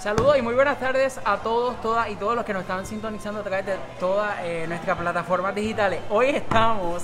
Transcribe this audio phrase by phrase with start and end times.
[0.00, 3.40] Saludos y muy buenas tardes a todos, todas y todos los que nos están sintonizando
[3.40, 6.00] a través de todas eh, nuestras plataformas digitales.
[6.08, 7.02] Hoy estamos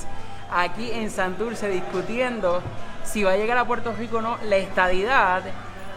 [0.50, 2.62] aquí en Santurce discutiendo
[3.04, 5.42] si va a llegar a Puerto Rico o no la estadidad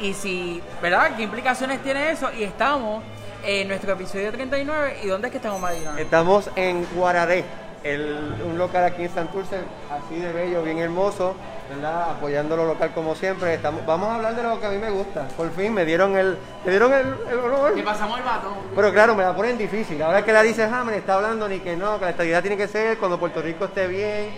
[0.01, 1.15] y si, ¿verdad?
[1.15, 2.33] ¿Qué implicaciones tiene eso?
[2.33, 3.02] Y estamos
[3.46, 4.97] en nuestro episodio 39.
[5.02, 5.97] ¿Y dónde es que estamos, Madina?
[5.97, 7.46] Estamos en Guararé,
[7.83, 9.57] el, un local aquí en Santurce,
[9.91, 11.35] así de bello, bien hermoso,
[11.69, 12.11] ¿verdad?
[12.11, 13.53] Apoyando lo local como siempre.
[13.53, 15.28] Estamos, vamos a hablar de lo que a mí me gusta.
[15.37, 17.75] Por fin me dieron el, me dieron el, el honor.
[17.75, 18.55] Que pasamos el vato.
[18.75, 20.01] Pero claro, me la ponen difícil.
[20.01, 22.67] Ahora que la dice Hammer, está hablando ni que no, que la estabilidad tiene que
[22.67, 24.29] ser cuando Puerto Rico esté bien.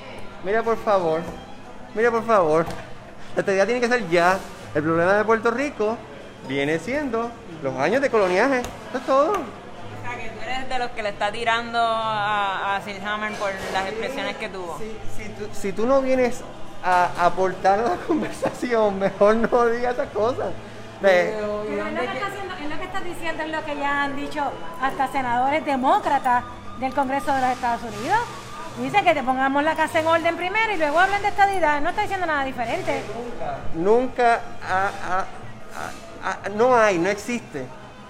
[0.43, 1.21] Mira, por favor.
[1.95, 2.65] Mira, por favor.
[3.35, 4.37] La estabilidad tiene que ser ya.
[4.73, 5.97] El problema de Puerto Rico
[6.47, 7.29] viene siendo
[7.61, 8.59] los años de coloniaje.
[8.59, 9.31] Eso es todo.
[9.31, 9.35] O
[10.03, 13.51] sea, que tú eres de los que le está tirando a, a Sir Hammer por
[13.73, 14.77] las expresiones que tuvo.
[14.77, 16.41] Si, si tú, si tú no vienes
[16.83, 20.47] a aportar a la conversación, mejor no digas esas cosas.
[21.01, 23.49] Pero, ¿y Pero es lo, que que- está haciendo, es lo que estás diciendo, es
[23.51, 26.43] lo que ya han dicho hasta senadores demócratas
[26.79, 28.19] del Congreso de los Estados Unidos.
[28.79, 31.81] Dicen que te pongamos la casa en orden primero y luego hablan de estadidad.
[31.81, 33.01] No está diciendo nada diferente.
[33.75, 35.25] nunca ha-
[36.55, 37.65] no hay, no existe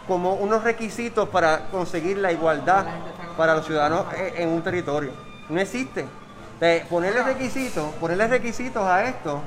[0.07, 2.85] como unos requisitos para conseguir la igualdad
[3.37, 5.11] para los ciudadanos e- en un territorio.
[5.49, 6.05] No existe.
[6.59, 9.41] De ponerle requisitos, ponerle requisitos a esto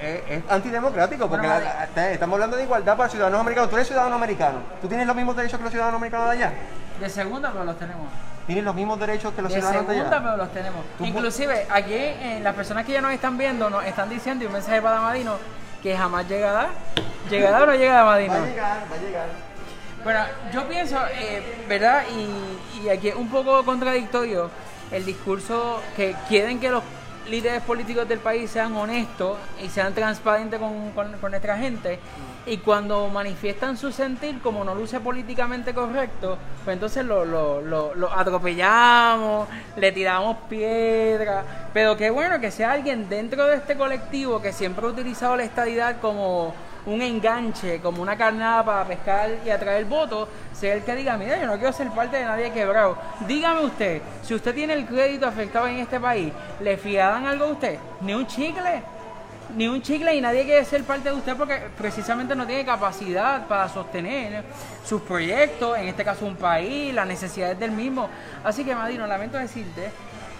[0.00, 3.70] eh, es, es antidemocrático porque Bueno, la- la- estamos hablando de igualdad para ciudadanos americanos.
[3.70, 4.58] Tú eres ciudadano americano.
[4.82, 6.52] Tú tienes los mismos derechos que los ciudadanos americanos de allá.
[7.00, 8.06] De segunda, pero los tenemos.
[8.46, 10.24] Tienes los mismos derechos que los De ciudadanos de segunda, allá.
[10.26, 10.84] pero los tenemos.
[11.00, 14.52] Inclusive, aquí eh, las personas que ya nos están viendo nos están diciendo, y un
[14.54, 15.36] mensaje para Damadino,
[15.82, 16.68] que jamás llegará.
[17.30, 18.32] ¿Llegará o no llega Damadino?
[18.34, 19.26] Va a llegar, va a llegar.
[20.04, 20.20] Bueno,
[20.52, 22.04] yo pienso, eh, ¿verdad?
[22.16, 24.50] Y, y aquí es un poco contradictorio
[24.90, 26.82] el discurso que quieren que los
[27.28, 31.98] líderes políticos del país sean honestos y sean transparentes con, nuestra gente.
[32.46, 37.94] Y cuando manifiestan su sentir, como no luce políticamente correcto, pues entonces lo, lo, lo-
[37.94, 41.44] lo atropellamos, le tiramos piedra.
[41.74, 45.44] Pero qué bueno que sea alguien dentro de este colectivo que siempre ha utilizado la
[45.44, 46.54] estadidad como
[46.88, 51.38] un enganche, como una carnada para pescar y atraer votos, sea el que diga, mira,
[51.38, 52.96] yo no quiero ser parte de nadie quebrado.
[53.26, 57.48] Dígame usted, si usted tiene el crédito afectado en este país, ¿le fiaban algo a
[57.48, 57.78] usted?
[58.00, 58.82] Ni un chicle,
[59.54, 63.46] ni un chicle y nadie quiere ser parte de usted porque precisamente no tiene capacidad
[63.46, 64.44] para sostener
[64.82, 68.08] sus proyectos, en este caso un país, las necesidades del mismo.
[68.42, 69.90] Así que, Madino, lamento decirte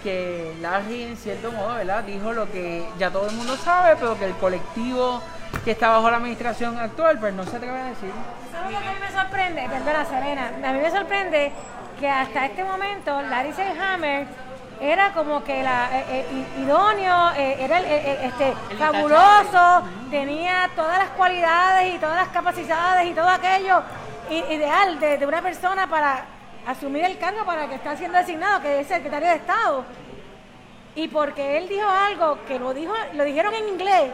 [0.03, 2.05] que Larry, en cierto modo, ¿verdad?
[2.05, 5.21] dijo lo que ya todo el mundo sabe, pero que el colectivo
[5.65, 8.13] que está bajo la administración actual, pues no se atreve a decir.
[8.53, 9.69] ¿Sabes lo que a mí me sorprende?
[9.69, 10.51] Perdona, Serena.
[10.65, 11.53] A mí me sorprende
[11.99, 14.27] que hasta este momento Larry Selhammer
[14.81, 20.99] era como que la eh, eh, idóneo, eh, era el, este, El fabuloso, tenía todas
[20.99, 23.83] las cualidades y todas las capacidades y todo aquello
[24.31, 26.25] ideal de, de una persona para
[26.67, 29.85] asumir el cargo para el que está siendo designado, que es secretario de Estado.
[30.95, 34.11] Y porque él dijo algo que lo dijo, lo dijeron en inglés,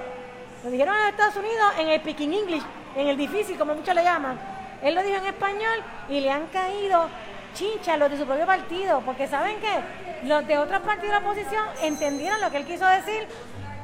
[0.65, 2.63] lo dijeron en Estados Unidos en el Pidgin English,
[2.97, 4.41] en el difícil, como muchos le llaman.
[4.83, 7.09] Él lo dijo en español y le han caído
[7.53, 10.27] chinchas los de su propio partido, porque ¿saben qué?
[10.27, 13.29] Los de otros partidos de la oposición entendieron lo que él quiso decir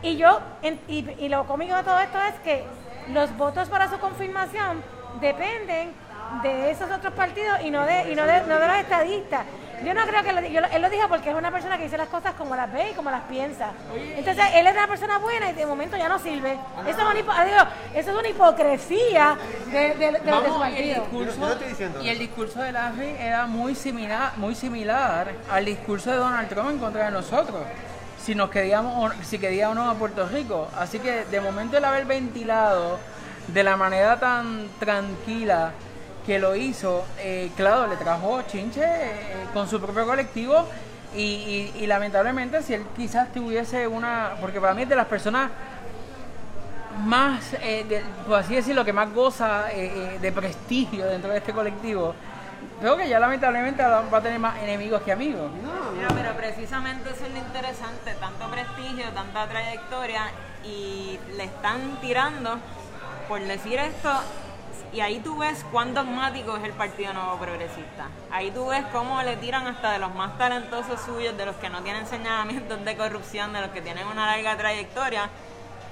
[0.02, 0.40] y yo,
[0.88, 2.64] y, lo cómico de todo esto es que
[3.08, 4.82] los votos para su confirmación
[5.20, 5.92] dependen
[6.42, 9.44] de esos otros partidos y no de, y no de los estadistas.
[9.84, 11.84] Yo no creo que lo, yo lo- él lo dijo porque es una persona que
[11.84, 13.70] dice las cosas como las ve y como las piensa.
[14.16, 16.58] Entonces él es una persona buena y de momento ya no sirve.
[16.86, 19.36] Eso es una, eso es una hipocresía
[19.70, 22.72] de, de- de los de su Vamos, y el discurso, no y el discurso de
[22.72, 27.60] Larry era muy similar, muy similar al discurso de Donald Trump en contra de nosotros.
[28.22, 30.68] Si nos queríamos, o- si quería o no a Puerto Rico.
[30.78, 32.98] Así que de momento el haber ventilado
[33.48, 35.72] de la manera tan tranquila
[36.26, 40.66] que lo hizo, eh, claro, le trajo chinche eh, con su propio colectivo
[41.14, 45.06] y, y- y lamentablemente si él quizás tuviese una, porque para mí es de las
[45.06, 45.50] personas
[47.04, 51.38] más, eh, de- por así decirlo, que más goza eh, eh, de prestigio dentro de
[51.38, 52.14] este colectivo,
[52.80, 55.50] creo que ya lamentablemente va a tener más enemigos que amigos.
[55.96, 60.22] Mira, pero precisamente eso es lo interesante, tanto prestigio, tanta trayectoria
[60.64, 62.58] y le están tirando
[63.28, 64.10] por decir esto
[64.92, 68.08] y ahí tú ves cuán dogmático es el Partido Nuevo Progresista.
[68.30, 71.70] Ahí tú ves cómo le tiran hasta de los más talentosos suyos, de los que
[71.70, 75.30] no tienen señalamientos de corrupción, de los que tienen una larga trayectoria,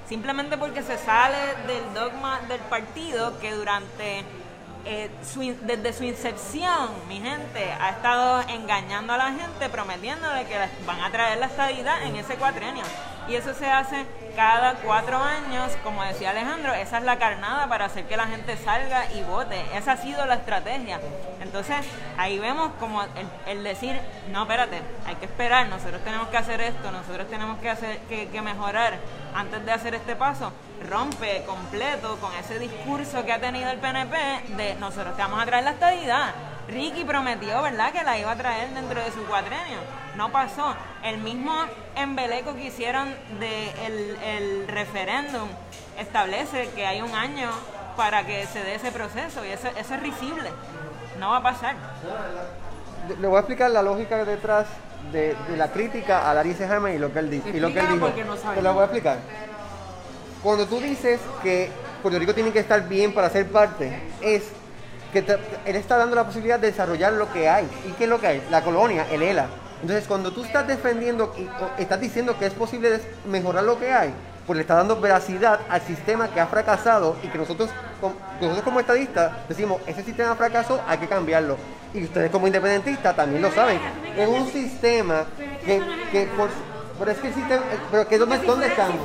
[0.07, 1.37] simplemente porque se sale
[1.67, 4.25] del dogma del partido que durante
[4.85, 5.09] eh,
[5.63, 11.11] desde su incepción, mi gente, ha estado engañando a la gente, prometiéndole que van a
[11.11, 12.83] traer la estabilidad en ese cuatrienio.
[13.29, 14.05] Y eso se hace
[14.35, 18.57] cada cuatro años, como decía Alejandro, esa es la carnada para hacer que la gente
[18.57, 19.63] salga y vote.
[19.75, 20.99] Esa ha sido la estrategia.
[21.39, 21.85] Entonces,
[22.17, 23.03] ahí vemos como
[23.45, 23.99] el, decir,
[24.31, 28.41] no, espérate, hay que esperar, nosotros tenemos que hacer esto, nosotros tenemos que, hacer, que,
[28.41, 28.93] mejorar
[29.35, 30.51] antes de hacer este paso,
[30.89, 34.17] rompe completo con ese discurso que ha tenido el PNP
[34.55, 36.33] de nosotros te vamos a traer la estabilidad.
[36.71, 39.79] Ricky prometió, ¿verdad?, que la iba a traer dentro de su cuatrenio.
[40.15, 40.75] No pasó.
[41.03, 41.53] El mismo
[41.95, 45.47] embeleco que hicieron del de el referéndum
[45.97, 47.49] establece que hay un año
[47.95, 50.49] para que se dé ese proceso y eso, eso es risible.
[51.19, 51.75] No va a pasar.
[53.19, 54.67] Le voy a explicar la lógica detrás
[55.11, 57.87] de, la crítica a Larry Jaime y lo que él, dice, y lo que él
[57.93, 58.07] dijo.
[58.53, 59.17] Te lo voy a explicar.
[60.43, 61.69] Cuando tú dices que
[62.01, 64.43] Puerto Rico tiene que estar bien para ser parte, es
[65.11, 65.19] que
[65.65, 67.67] él está dando la posibilidad de desarrollar lo que hay.
[67.87, 68.47] ¿Y qué es lo que hay?
[68.49, 69.47] La colonia, el ELA.
[69.81, 74.13] Entonces, cuando tú estás defendiendo y estás diciendo que es posible mejorar lo que hay,
[74.45, 77.69] pues le está dando veracidad al sistema que ha fracasado y que nosotros,
[78.41, 81.55] nosotros como estadistas decimos, ese sistema fracasó, hay que cambiarlo.
[81.93, 83.79] Y ustedes como independentistas también lo saben.
[84.17, 85.25] Es un sistema
[85.65, 85.81] que,
[86.11, 86.49] que por,
[86.97, 88.97] pero es que el sistema, pero que dónde, ¿dónde estamos?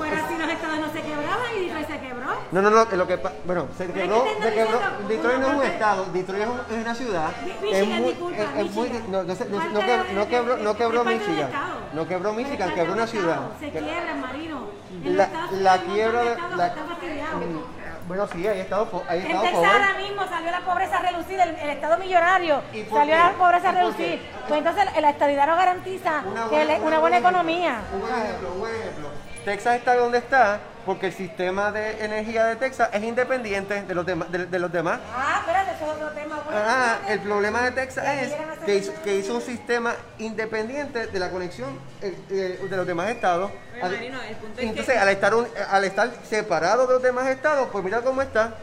[2.54, 4.78] No, no, no, lo que bueno, se quebró, se quebró,
[5.08, 7.30] Detroit no es un estado, Detroit es una ciudad.
[7.68, 11.50] es muy, es, muy, no, no, quebró, no quebró Michigan,
[11.92, 13.40] no quebró Michigan, quebró una ciudad.
[13.58, 14.68] Se quiebra, Marino.
[15.02, 19.94] La, la quiebra de, la, mm, bueno, sí, hay estado, hay estado en Texas ahora
[19.98, 24.22] mismo salió la pobreza a reducir, el, estado millonario salió la pobreza a reducir.
[24.46, 26.46] Pues entonces la estabilidad no garantiza una
[27.00, 27.80] buena, economía.
[27.92, 29.23] Un ejemplo, un ejemplo.
[29.44, 34.04] Texas está donde está porque el sistema de energía de Texas es independiente de los,
[34.04, 35.00] demás de, los demás.
[35.14, 36.42] Ah, espérate, eso es otro tema.
[36.50, 41.30] ah, el problema de Texas es que hizo, que hizo, un sistema independiente de la
[41.30, 43.50] conexión eh, eh, de los demás estados.
[44.58, 45.32] Entonces, al, estar
[45.70, 48.54] al estar separado de los demás estados, pues mira cómo está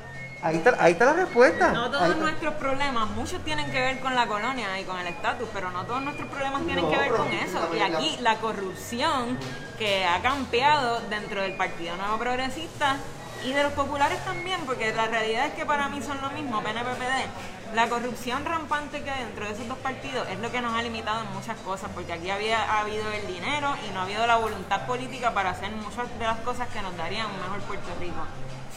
[0.44, 1.72] Ahí está, ahí está la respuesta.
[1.72, 5.48] No todos nuestros problemas, muchos tienen que ver con la colonia y con el estatus,
[5.54, 7.70] pero no todos nuestros problemas tienen que ver con eso.
[7.76, 9.38] Y aquí la corrupción
[9.78, 12.98] que ha campeado dentro del Partido Nuevo Progresista
[13.46, 16.62] y de los populares también, porque la realidad es que para mí son lo mismo,
[16.62, 17.61] PNPPD.
[17.74, 20.82] La corrupción rampante que hay dentro de esos dos partidos es lo que nos ha
[20.82, 24.28] limitado en muchas cosas, porque aquí había ha habido el dinero y no ha habido
[24.28, 27.90] la voluntad política para hacer muchas de las cosas que nos darían un mejor Puerto
[27.98, 28.26] Rico.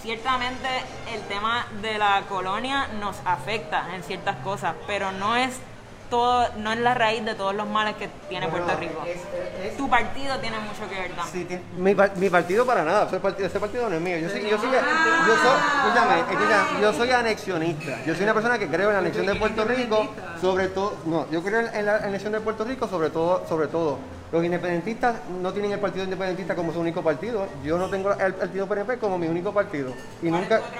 [0.00, 0.68] Ciertamente
[1.12, 5.58] el tema de la colonia nos afecta en ciertas cosas, pero no es
[6.14, 9.02] todo, no es la raíz de todos los males que tiene Puerto Rico.
[9.76, 11.48] tu partido tiene mucho que ver también.
[11.48, 14.18] Sí, mi, mi, partido para nada, ese partido, ese partido no es mío.
[14.18, 18.04] Yo soy, yo soy, yo soy, yo soy anexionista.
[18.04, 20.08] Yo soy una persona que creo en la anexión de Puerto Rico,
[20.40, 23.98] sobre todo, no, yo creo en la anexión de Puerto Rico sobre todo, sobre todo
[24.34, 27.46] los independentistas no tienen el Partido Independentista como su único partido.
[27.62, 29.92] Yo no tengo el Partido PNP como mi único partido.
[30.22, 30.60] Y nunca.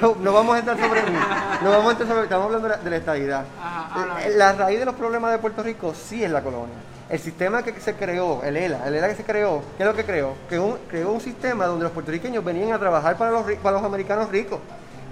[0.00, 1.16] No, vamos a entrar sobre mí.
[1.62, 2.22] No vamos a entrar sobre.
[2.22, 3.44] Estamos hablando de la, estabilidad.
[4.24, 6.74] Eh, la raíz de los problemas de Puerto Rico sí es la colonia.
[7.10, 9.94] El sistema que se creó, el ELA, el ELA que se creó, ¿qué es lo
[9.94, 10.34] que creó?
[10.48, 14.30] Creó creó un sistema donde los puertorriqueños venían a trabajar para los, para los americanos
[14.30, 14.58] ricos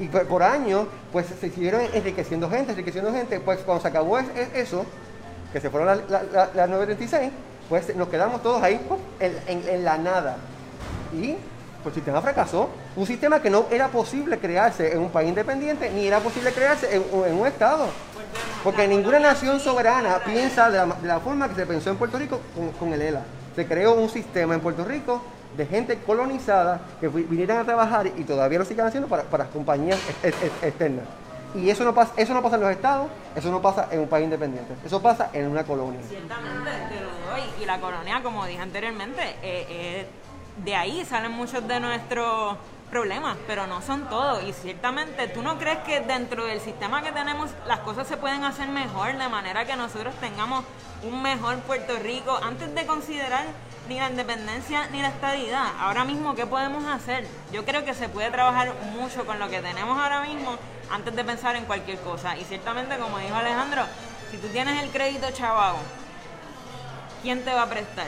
[0.00, 4.86] y por, años pues se siguieron enriqueciendo gente, enriqueciendo gente, pues cuando se acabó eso,
[5.52, 7.30] que se fueron las la, 936,
[7.68, 8.80] pues nos quedamos todos ahí
[9.20, 10.36] en, la nada.
[11.12, 11.36] Y
[11.82, 12.70] pues, el sistema fracasó.
[12.96, 16.88] Un sistema que no era posible crearse en un país independiente, ni era posible crearse
[16.94, 17.86] en, un Estado.
[18.64, 22.40] Porque ninguna nación soberana piensa de la, forma que se pensó en Puerto Rico
[22.78, 23.22] con, el ELA.
[23.54, 25.20] Se creó un sistema en Puerto Rico
[25.56, 29.98] de gente colonizada que vinieran a trabajar y todavía lo siguen haciendo para, para compañías
[30.62, 31.04] externas.
[31.54, 34.08] Y eso no pasa, eso no pasa en los estados, eso no pasa en un
[34.08, 36.00] país independiente, eso pasa en una colonia.
[36.08, 37.42] Ciertamente, te lo doy.
[37.60, 40.06] Y la colonia, como dije anteriormente, eh, eh,
[40.64, 42.56] de ahí salen muchos de nuestros
[42.90, 44.42] problemas, pero no son todos.
[44.44, 48.44] Y ciertamente, ¿tú no crees que dentro del sistema que tenemos las cosas se pueden
[48.44, 50.64] hacer mejor, de manera que nosotros tengamos
[51.02, 53.44] un mejor Puerto Rico antes de considerar
[53.88, 55.68] ni la independencia ni la estadidad?
[55.80, 57.26] Ahora mismo, ¿qué podemos hacer?
[57.50, 60.58] Yo creo que se puede trabajar mucho con lo que tenemos ahora mismo
[60.92, 62.36] antes de pensar en cualquier cosa.
[62.36, 63.84] Y ciertamente, como dijo Alejandro,
[64.30, 65.78] si tú tienes el crédito chavado,
[67.22, 68.06] ¿quién te va a prestar?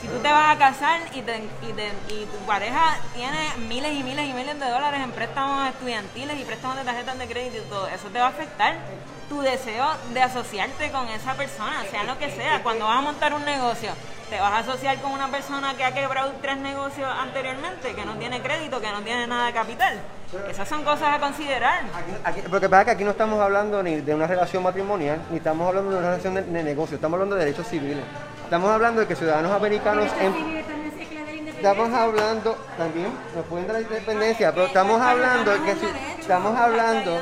[0.00, 3.38] Si tú te vas a casar y, y, tu pareja tiene
[3.68, 7.26] miles y miles y miles de dólares en préstamos estudiantiles y préstamos de tarjetas de
[7.26, 8.76] crédito y todo, eso te va a afectar
[9.28, 12.62] tu deseo de asociarte con esa persona, sea lo que sea.
[12.62, 13.90] Cuando vas a montar un negocio,
[14.30, 18.14] te vas a asociar con una persona que ha quebrado tres negocios anteriormente, que no
[18.14, 19.98] tiene crédito, que no tiene nada de capital.
[20.48, 21.82] Esas son cosas a considerar.
[22.48, 25.90] porque pasa que aquí no estamos hablando ni de una relación matrimonial, ni estamos hablando
[25.90, 28.04] de una relación de, negocio, estamos hablando de derechos civiles.
[28.50, 30.10] Estamos hablando de que ciudadanos americanos...
[30.20, 30.34] En,
[31.54, 37.20] estamos hablando también, nos pueden dar la independencia, pero estamos hablando que si- estamos hablando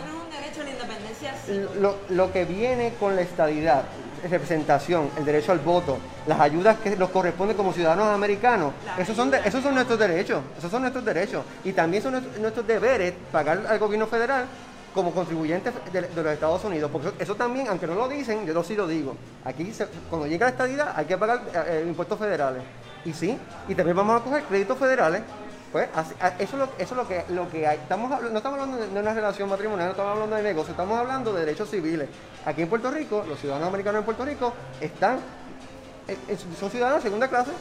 [1.80, 3.82] lo, lo que viene con la estadidad,
[4.30, 9.30] representación, el derecho al voto, las ayudas que nos corresponden como ciudadanos americanos, esos son,
[9.30, 11.44] de- esos son nuestros derechos, esos son nuestros derechos.
[11.62, 14.47] Y también son nuestros, nuestros deberes pagar al gobierno federal
[14.99, 16.90] como contribuyentes de, los Estados Unidos.
[16.90, 19.14] Porque eso, también, aunque no lo dicen, yo sí lo digo.
[19.45, 19.73] Aquí,
[20.11, 22.64] cuando llega la estadidad, hay que pagar eh, impuestos federales.
[23.05, 23.38] Y sí,
[23.69, 25.23] y también vamos a coger créditos federales.
[25.71, 25.88] Pues
[26.40, 27.76] eso es lo, eso es lo que, hay.
[27.76, 31.33] Estamos no estamos hablando de, una relación matrimonial, no estamos hablando de negocio, estamos hablando
[31.33, 32.09] de derechos civiles.
[32.45, 35.19] Aquí en Puerto Rico, los ciudadanos americanos en Puerto Rico están,
[36.09, 37.52] eh, eh, son ciudadanos de segunda clase,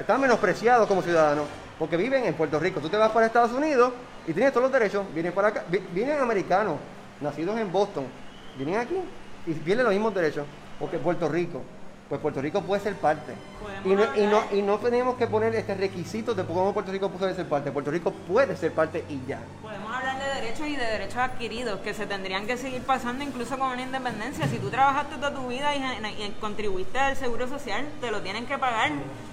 [0.00, 1.44] están menospreciados como ciudadanos,
[1.78, 2.80] porque viven en Puerto Rico.
[2.80, 3.92] Tú te vas para Estados Unidos
[4.24, 6.80] y tienes todos los derechos, vienen para acá, vi- vienen americanos,
[7.20, 8.12] nacidos en Boston,
[8.54, 8.96] vienen aquí
[9.44, 10.46] y tienen los mismos derechos,
[10.78, 11.64] porque Puerto Rico,
[12.08, 13.34] pues Puerto Rico puede ser parte.
[13.84, 17.10] Y no, y, no, y no tenemos que poner este requisito de cómo Puerto Rico
[17.10, 17.70] puede ser parte.
[17.70, 19.40] Puerto Rico puede ser parte y ya.
[19.62, 23.58] Podemos hablar de derechos y de derechos adquiridos que se tendrían que seguir pasando incluso
[23.58, 24.46] con una independencia.
[24.46, 28.46] Si tú trabajaste toda tu vida y, y contribuiste al seguro social, te lo tienen
[28.46, 28.90] que pagar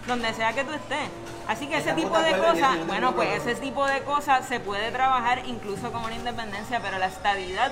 [0.08, 1.10] donde sea que tú estés.
[1.48, 5.44] Así que ese tipo de cosas, bueno, pues ese tipo de cosas se puede trabajar
[5.46, 7.72] incluso con una independencia, pero la estabilidad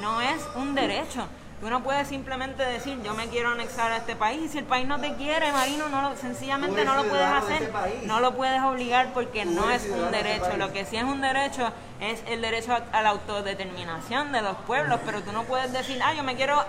[0.00, 1.26] no es un derecho.
[1.60, 4.64] Tú no puedes simplemente decir yo me quiero anexar a este país y si el
[4.64, 8.02] país no te quiere, Marino, no lo, sencillamente no lo puedes hacer, país.
[8.04, 10.56] no lo puedes obligar porque Tú no es un ese derecho.
[10.56, 14.56] Lo que sí es un derecho es el derecho a, a la autodeterminación de los
[14.66, 16.64] pueblos, pero tú no puedes decir, ah, yo me quiero,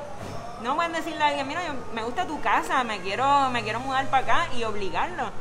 [0.62, 3.80] no puedes decirle a alguien, mira, yo, me gusta tu casa, me quiero, me quiero
[3.80, 5.32] mudar para acá y obligarlo.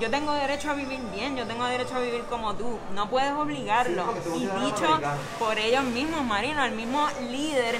[0.00, 2.78] Yo tengo derecho a vivir bien, yo tengo derecho a vivir como tú.
[2.94, 4.14] No puedes obligarlo.
[4.24, 4.98] Sí, y dicho
[5.38, 7.78] por ellos mismos, Marino, el mismo líder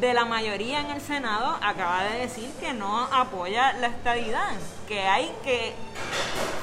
[0.00, 4.50] de la mayoría en el Senado acaba de decir que no apoya la estadidad,
[4.88, 5.74] que hay que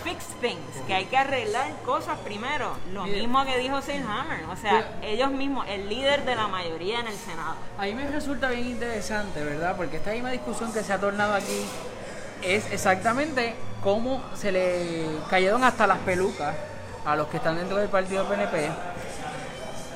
[0.03, 2.75] fix things, que hay que arreglar cosas primero.
[2.93, 7.07] Lo mismo que dijo Hammer, o sea, ellos mismos, el líder de la mayoría en
[7.07, 7.55] el Senado.
[7.77, 9.75] A mí me resulta bien interesante, ¿verdad?
[9.77, 11.65] Porque esta misma discusión que se ha tornado aquí
[12.41, 16.55] es exactamente cómo se le cayeron hasta las pelucas
[17.05, 18.69] a los que están dentro del partido PNP.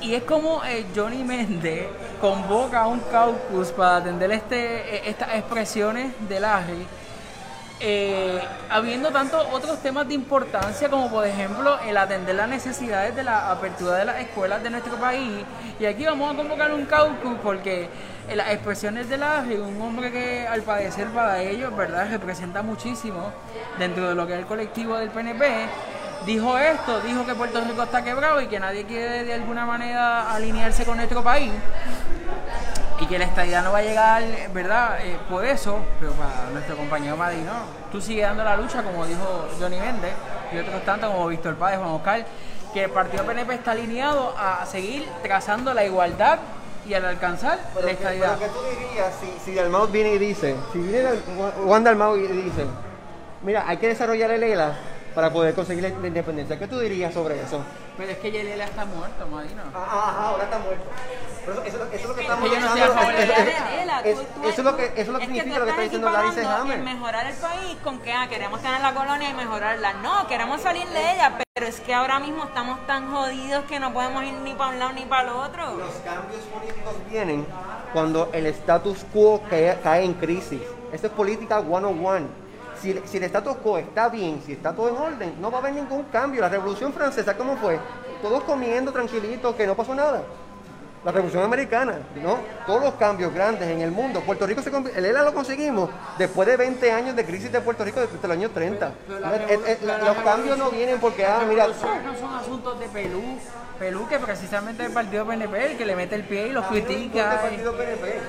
[0.06, 1.88] Y es como eh, Johnny Méndez
[2.20, 6.86] convoca a un caucus para atender este, eh, estas expresiones de Larry,
[7.80, 13.24] eh, habiendo tantos otros temas de importancia como por ejemplo el atender las necesidades de
[13.24, 15.44] la apertura de las escuelas de nuestro país.
[15.80, 17.88] Y aquí vamos a convocar un caucus porque
[18.32, 23.32] las expresiones de Larry, un hombre que al parecer para ellos, ¿verdad?, representa muchísimo
[23.76, 25.66] dentro de lo que es el colectivo del PNP
[26.26, 30.32] dijo esto, dijo que Puerto Rico está quebrado y que nadie quiere de alguna manera
[30.34, 31.52] alinearse con nuestro país
[32.98, 34.98] y que la estadidad no va a llegar, ¿verdad?
[35.02, 37.52] Eh, por eso, pero para nuestro compañero Madrid, no.
[37.92, 40.12] Tú sigues dando la lucha, como dijo Johnny Méndez
[40.52, 42.26] y otros tantos como Víctor Páez, Juan Oscar,
[42.72, 46.38] que el partido PNP está alineado a seguir trazando la igualdad
[46.86, 48.36] y al alcanzar Pero la que, estadidad.
[48.38, 51.08] pero que tú dirías si, si Dalmau viene y dice, si viene
[51.64, 52.64] Juan Dalmau y dice,
[53.42, 54.74] mira, hay que desarrollar el ELA
[55.16, 57.64] para poder conseguir la la independencia, ¿qué tú dirías sobre eso?
[57.96, 59.62] Pero es que Yelela está muerto, Madino.
[59.74, 60.84] Ah, ajá, ahora está muerto.
[61.46, 62.66] Pero eso, eso, eso es lo que estamos que de eso-
[64.50, 66.40] es- lo que, eso es lo que es significa te lo que está diciendo Larry
[66.44, 66.78] Hammer.
[66.80, 69.94] mejorar el país con que ah, queremos tener la colonia y mejorarla.
[69.94, 73.94] No, queremos salir de ella, pero es que ahora mismo estamos tan jodidos que no
[73.94, 75.76] podemos ir ni para un lado ni para el otro.
[75.78, 77.46] Los cambios políticos vienen
[77.94, 80.60] cuando el status quo cae, cae en crisis.
[80.92, 82.26] Eso es política 101.
[82.80, 85.60] Si, si el status quo está bien, si está todo en orden, no va a
[85.60, 86.40] haber ningún cambio.
[86.42, 87.78] La revolución francesa, ¿cómo fue?
[88.22, 90.22] Todos comiendo tranquilitos, que no pasó nada.
[91.04, 92.38] La revolución americana, ¿no?
[92.66, 94.20] Todos los cambios grandes en el mundo.
[94.22, 97.84] Puerto Rico se el ELA lo conseguimos después de 20 años de crisis de Puerto
[97.84, 98.92] Rico desde los años 30.
[99.06, 102.16] Pero la Eh, eh, eh, revol- los cambios no vienen porque, ah, mira, Los no
[102.18, 103.22] son asuntos de Pelú.
[103.78, 106.64] Pelú que precisamente es el partido PNP el que le mete el pie y los
[106.64, 107.40] a mí no me importa critica.
[107.42, 108.20] partido PNP.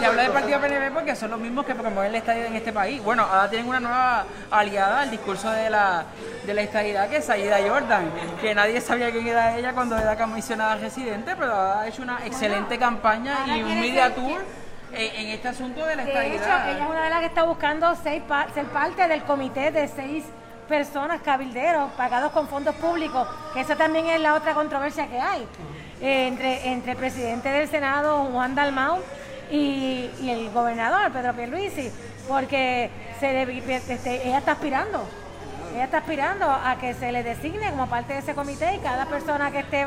[0.00, 2.56] Te habla de del partido PNP porque son los mismos que promueven la estadidad en
[2.56, 3.02] este país.
[3.02, 6.04] Bueno, ahora tienen una nueva aliada al discurso de la,
[6.44, 10.16] de la estadidad que es Saida Jordan, que nadie sabía quién era ella cuando era
[10.16, 14.44] comisionada residente, pero ha hecho una excelente campaña y un media ser- tour
[14.92, 16.70] en, este asunto de la De hecho, estadidad.
[16.70, 19.88] ella es una de las que está buscando seis pa- ser parte del comité de
[19.88, 20.24] seis
[20.68, 25.46] personas cabilderos pagados con fondos públicos, que eso también es la otra controversia que hay
[26.00, 28.98] eh, entre, entre el presidente del Senado, Juan Dalmau,
[29.50, 31.90] y, el gobernador, Pedro Pierluisi,
[32.28, 33.58] porque se le-
[33.88, 35.08] este, ella está aspirando.
[35.72, 39.06] Ella está aspirando a que se le designe como parte de ese comité y cada
[39.06, 39.86] persona que esté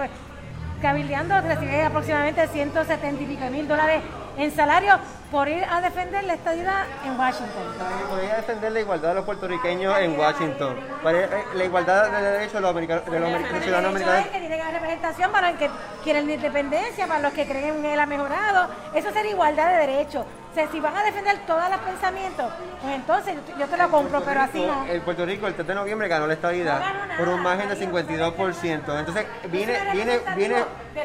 [0.81, 4.01] cabildeando recibe aproximadamente 170 y pico mil dólares
[4.39, 4.97] en salario
[5.31, 7.63] por ir a defender la estadidad en Washington.
[8.09, 10.75] Podría defender la igualdad de los puertorriqueños en Washington.
[11.03, 13.29] Para- eh, La igualdad de derechos de los, americanos, de los
[13.63, 14.23] ciudadanos El americanos.
[14.31, 15.69] que tiene que haber representación para los que
[16.03, 18.69] quieren la independencia, para los que creen en él ha mejorado.
[18.95, 20.25] Eso sería igualdad de derechos.
[20.51, 24.21] O sea, si van a defender todos los pensamientos, pues entonces yo te- lo compro,
[24.23, 24.83] pero así no.
[24.85, 27.75] El Puerto Rico el 3 de noviembre ganó la No nada, por un margen de
[27.75, 28.33] perdió.
[28.33, 28.97] 52%.
[28.97, 30.55] Entonces viene, viene, viene,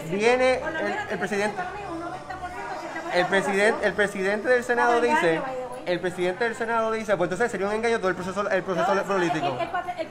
[0.09, 1.19] viene Por el, el presidente.
[1.19, 5.41] que ser para mí un 90%, 80% El presidente, el presidente del Senado dice,
[5.87, 8.95] el presidente del Senado dice, pues entonces sería un engaño todo el proceso, el proceso
[8.95, 9.47] No, político.
[9.47, 10.09] el- el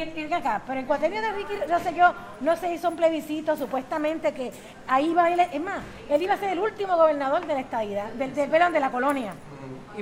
[0.00, 4.32] el y acá, pero el cuatrenio de Ricky Rosselló no se hizo un plebiscito, supuestamente
[4.32, 4.52] que
[4.86, 5.78] ahí iba él, es más,
[6.08, 8.90] él iba a ser el último gobernador de la estadidad, del, del, perdón, de la
[8.90, 9.32] colonia.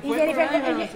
[0.02, 0.90] Y Jennifer, por una y-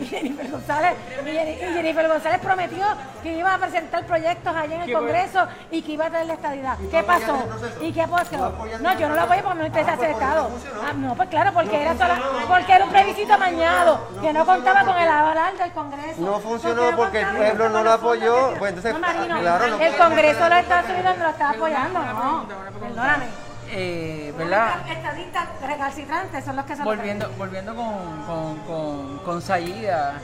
[0.00, 2.86] y Jennifer González, y Jenni- y Jennifer González prometió
[3.22, 6.34] que iba a presentar proyectos allá en el Congreso y que iba a traer la
[6.34, 6.76] estadidad.
[6.90, 7.36] ¿Qué pasó?
[7.80, 8.54] ¿Y qué ¿Tú pasó?
[8.80, 10.50] No, yo no lo apoyo porque no interesa eso estado.
[10.96, 14.84] no, pues claro, porque No era sola- porque era un plebiscito amañado, que no contaba
[14.84, 16.20] con el aval del Congreso.
[16.20, 20.44] No funcionó porque el pueblo no lo apoyó, pues entonces, No, Marino, claro, el Congreso
[20.44, 22.46] de los Estados Unidos no lo está apoyando, no.
[22.80, 23.47] Perdóname.
[23.70, 24.82] Eh, ¿Verdad?
[24.82, 30.20] Los estadistas recalcitrantes son los que son volviendo, volviendo con, con, con, con Sayida,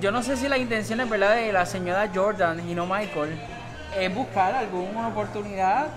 [0.00, 3.38] yo no sé si la intención es verdad de la señora Jordan y no Michael
[3.98, 5.88] es buscar alguna oportunidad,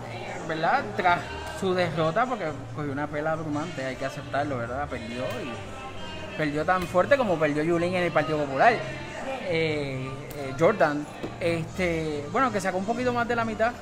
[0.48, 0.84] ¿verdad?
[0.96, 1.20] Tras
[1.60, 2.46] su derrota, porque
[2.76, 4.88] cogió una pela abrumante, hay que aceptarlo, ¿verdad?
[4.88, 8.74] Perdió y perdió tan fuerte como perdió Yulín en el Partido Popular.
[8.74, 11.06] Eh, eh, Jordan,
[11.40, 13.74] este, bueno, que sacó un poquito más de la mitad,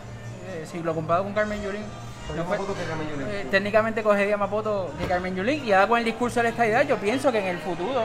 [0.49, 1.83] eh, si lo comparo con Carmen Yulín.
[2.35, 2.57] No fue-
[3.29, 6.49] eh, técnicamente cogería más votos que Carmen Yulín y ahora con el discurso de la
[6.49, 8.03] estadidad yo pienso que en el futuro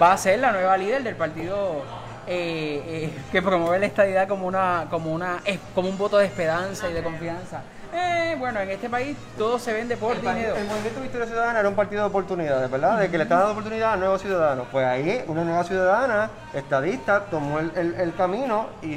[0.00, 1.82] va a ser la nueva líder del partido
[2.26, 5.38] eh, eh, que promueve la estadidad como una como una
[5.74, 9.72] como un voto de esperanza y de confianza Eh, bueno en este país todo se
[9.72, 12.98] vende por El, dinero el Movimiento Victoria Ciudadana era un partido de oportunidades, ¿verdad?
[12.98, 14.66] De que le estaba dando oportunidad a nuevos ciudadanos.
[14.70, 18.94] Pues ahí una nueva ciudadana, estadista, tomó el, el- el camino y,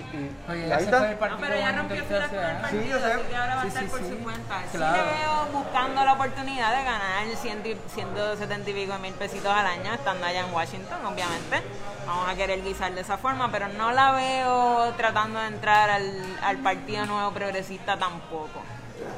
[0.50, 1.10] Oye, ahí está.
[1.12, 3.14] el No, pero ya rompió filas con el partido, Sí, yo sé.
[3.14, 4.10] así que ahora va a Sí, estar sí, por sí.
[4.10, 4.56] su cuenta.
[4.72, 4.98] Sí Claro.
[4.98, 9.66] le veo buscando la oportunidad de ganar 100 y- 170 y pico mil pesitos al
[9.66, 11.62] año estando allá en Washington, obviamente.
[12.06, 16.06] Vamos a querer guisar de esa forma, pero no la veo tratando de entrar al,
[16.44, 18.62] al Partido Nuevo Progresista tampoco.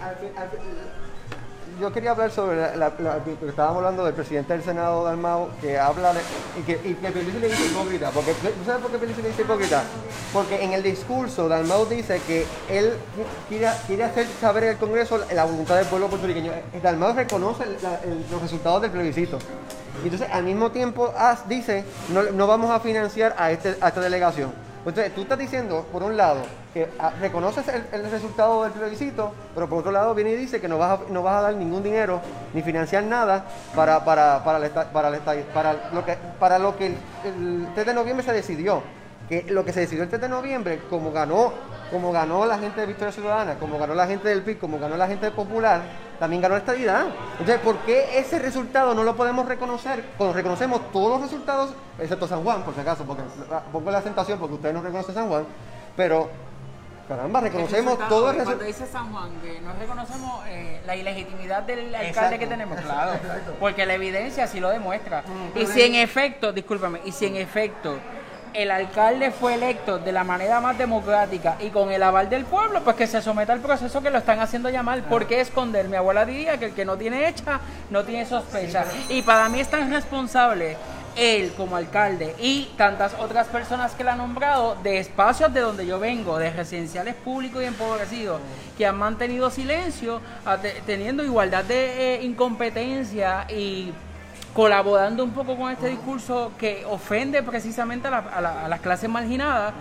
[0.02, 0.50] Al al
[1.82, 3.20] yo quería hablar sobre la, la-
[3.50, 6.22] estábamos hablando del presidente del Senado Dalmau que habla de,
[6.58, 9.28] y que, y que Pierluisi le dice hipócrita porque ¿tú sabes por qué Pierluisi le
[9.30, 9.84] dice hipócrita?
[10.32, 12.94] porque en el discurso Dalmau dice que él
[13.50, 16.52] quiere, quiere hacer saber el Congreso la voluntad del pueblo puertorriqueño.
[16.82, 17.72] Dalmau reconoce el-
[18.10, 19.38] el- los resultados del plebiscito.
[20.02, 23.88] Y entonces al mismo tiempo as- dice no, no vamos a financiar a, este, a
[23.90, 24.54] esta delegación
[24.86, 26.42] entonces tú estás diciendo por un lado
[26.76, 30.68] que ah, reconoces el, resultado del plebiscito, pero por otro lado viene y dice que
[30.68, 32.20] no vas a, no vas a dar ningún dinero
[32.54, 36.88] ni financiar nada para, para, para, el para, el para lo que, para lo que
[36.88, 38.84] el, el 3 de noviembre se decidió.
[39.30, 41.54] Que lo que se decidió el 3 de noviembre, como ganó,
[41.92, 44.98] como ganó la gente de Victoria Ciudadana, como ganó la gente del PIB, como ganó
[44.98, 45.82] la gente del Popular,
[46.20, 47.06] también ganó la estadidad.
[47.40, 52.28] Entonces, ¿por qué ese resultado no lo podemos reconocer cuando reconocemos todos los resultados, excepto
[52.28, 53.24] San Juan, por si acaso, porque
[53.72, 55.46] pongo la acentuación porque ustedes no reconocen San Juan,
[55.96, 56.30] pero
[57.08, 61.94] caramba, reconocemos todo el Cuando dice San Juan que no reconocemos eh, la ilegitimidad del
[61.94, 62.40] alcalde Exacto.
[62.40, 63.14] que tenemos, claro,
[63.60, 65.24] porque la evidencia sí lo demuestra.
[65.56, 67.98] y pero si en efecto, discúlpame, y si en efecto
[68.56, 72.82] el alcalde fue electo de la manera más democrática y con el aval del pueblo,
[72.84, 75.02] pues que se someta al proceso que lo están haciendo llamar.
[75.04, 75.90] ¿Por qué esconder?
[75.90, 78.86] Mi abuela diría que el que no tiene hecha no tiene sospecha.
[79.10, 80.78] Y para mí es tan responsable
[81.16, 85.86] él como alcalde y tantas otras personas que le han nombrado de espacios de donde
[85.86, 88.40] yo vengo, de residenciales públicos y empobrecidos,
[88.78, 90.22] que han mantenido silencio,
[90.86, 93.92] teniendo igualdad de eh, incompetencia y
[94.54, 98.80] colaborando un poco con este discurso que ofende precisamente a, la- a la- a las
[98.80, 99.74] clases marginadas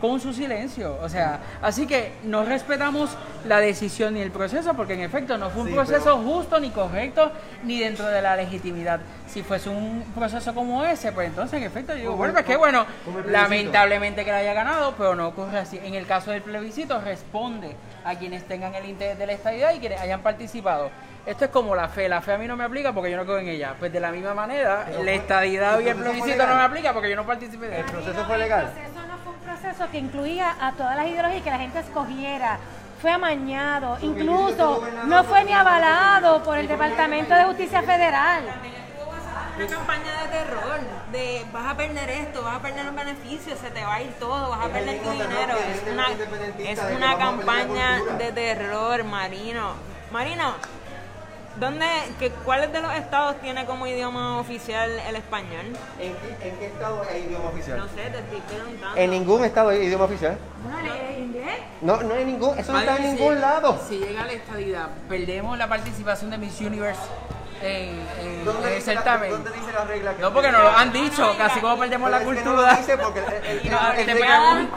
[0.00, 0.96] con su silencio.
[1.02, 3.10] O sea, así que no respetamos
[3.46, 6.70] la decisión ni el proceso, porque en efecto no fue un Sí, proceso justo ni
[6.70, 7.32] correcto,
[7.64, 9.00] ni dentro de la legitimidad.
[9.28, 12.56] Si fuese un proceso como ese, pues entonces en efecto yo digo, bueno, pues qué
[12.56, 12.84] bueno,
[13.26, 15.78] lamentablemente que le haya ganado, pero no ocurre así.
[15.82, 19.78] En el caso del plebiscito responde a quienes tengan el interés de la estadidad y
[19.78, 20.90] quienes hayan participado.
[21.26, 23.24] Esto es como la fe, la fe a mí no me aplica porque yo no
[23.24, 23.74] creo en ella.
[23.78, 26.92] Pues de la misma manera, Pero la estadidad el y el plebiscito no me aplica
[26.94, 28.70] porque yo no participé de El proceso fue legal.
[29.80, 32.58] Proceso que incluía a todas las ideologías y que la gente escogiera.
[33.00, 38.44] Fue amañado, incluso no fue ni avalado por el Departamento de Justicia Federal.
[39.56, 40.80] Una campaña de terror,
[41.12, 44.12] de vas a perder esto, vas a perder los beneficios, se te va a ir
[44.18, 45.54] todo, vas a perder tu dinero.
[45.56, 46.06] Es una,
[46.58, 49.72] es una campaña de terror, Marino.
[50.10, 50.56] Marino,
[51.60, 51.86] ¿Dónde,
[52.18, 55.66] que, ¿Cuáles de los estados tiene como idioma oficial el español?
[56.00, 57.76] ¿En qué, en qué estado hay idioma oficial?
[57.78, 58.96] No sé, te estoy preguntando.
[58.96, 60.38] En ningún estado hay idioma oficial.
[60.62, 61.58] Bueno, ¿en inglés?
[61.82, 63.78] No, no hay ningún, eso no está en ningún si- lado.
[63.88, 67.00] Si llega la estadidad, perdemos la participación de Miss Universe
[67.62, 69.30] en, en- ¿Dónde en el certamen.
[69.30, 70.14] ¿Dónde dice la regla?
[70.16, 72.74] que- No, porque nos lo han dicho, casi como perdemos la que no lo cultura.
[72.76, 73.42] dice porque el- el-
[74.08, 74.68] el- el-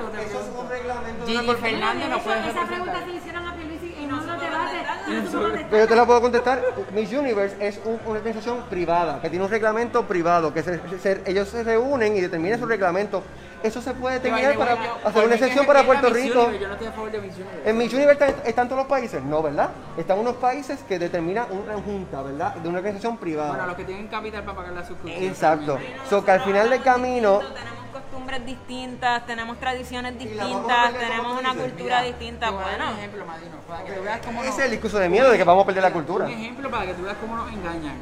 [5.69, 6.61] Pero yo te la puedo contestar.
[6.93, 11.21] Miss Universe es un- una organización privada que tiene un reglamento privado, que se- se-
[11.25, 13.23] ellos se reúnen y determinan su reglamento.
[13.63, 14.73] Eso se puede determinar para
[15.05, 16.51] hacer una excepción para Puerto Rico.
[16.51, 17.69] Yo no estoy a favor de Miss Universe.
[17.69, 19.69] En Miss Universe están, están todos los países, no, ¿verdad?
[19.97, 22.55] Están unos países que determinan una junta, ¿verdad?
[22.55, 23.49] De una organización privada.
[23.51, 25.23] Bueno, los que tienen capital para pagar la suscripción.
[25.29, 25.79] Exacto.
[26.09, 27.82] So que al final del camino, Tenemos
[28.13, 31.63] costumbres distintas, tenemos tradiciones distintas, tenemos una dices.
[31.71, 32.51] cultura Mira, distinta.
[32.51, 35.09] Bueno, un ejemplo, Madino, para que tú veas cómo ese nos- es el discurso de
[35.09, 36.25] miedo de que vamos a perder la cultura.
[36.25, 37.95] Un ejemplo para que tú veas cómo nos engañan.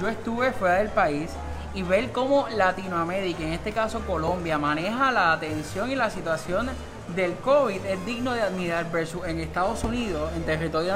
[0.00, 1.30] Yo estuve fuera del país
[1.74, 6.68] y ver cómo Latinoamérica, en este caso Colombia, maneja la atención y la situación
[7.16, 10.94] del COVID es digno de admirar versus en Estados Unidos, en territorio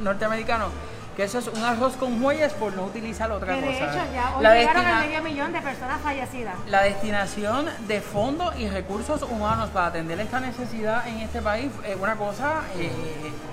[0.00, 0.66] norteamericano,
[1.16, 3.84] que eso es un arroz con huellas por no utilizar otra Que de cosa.
[3.84, 6.54] hecho ya hoy La llegaron medio millón de personas fallecidas.
[6.68, 11.96] la destinación de fondos y recursos humanos para atender esta necesidad en este país es
[11.96, 12.90] una cosa eh,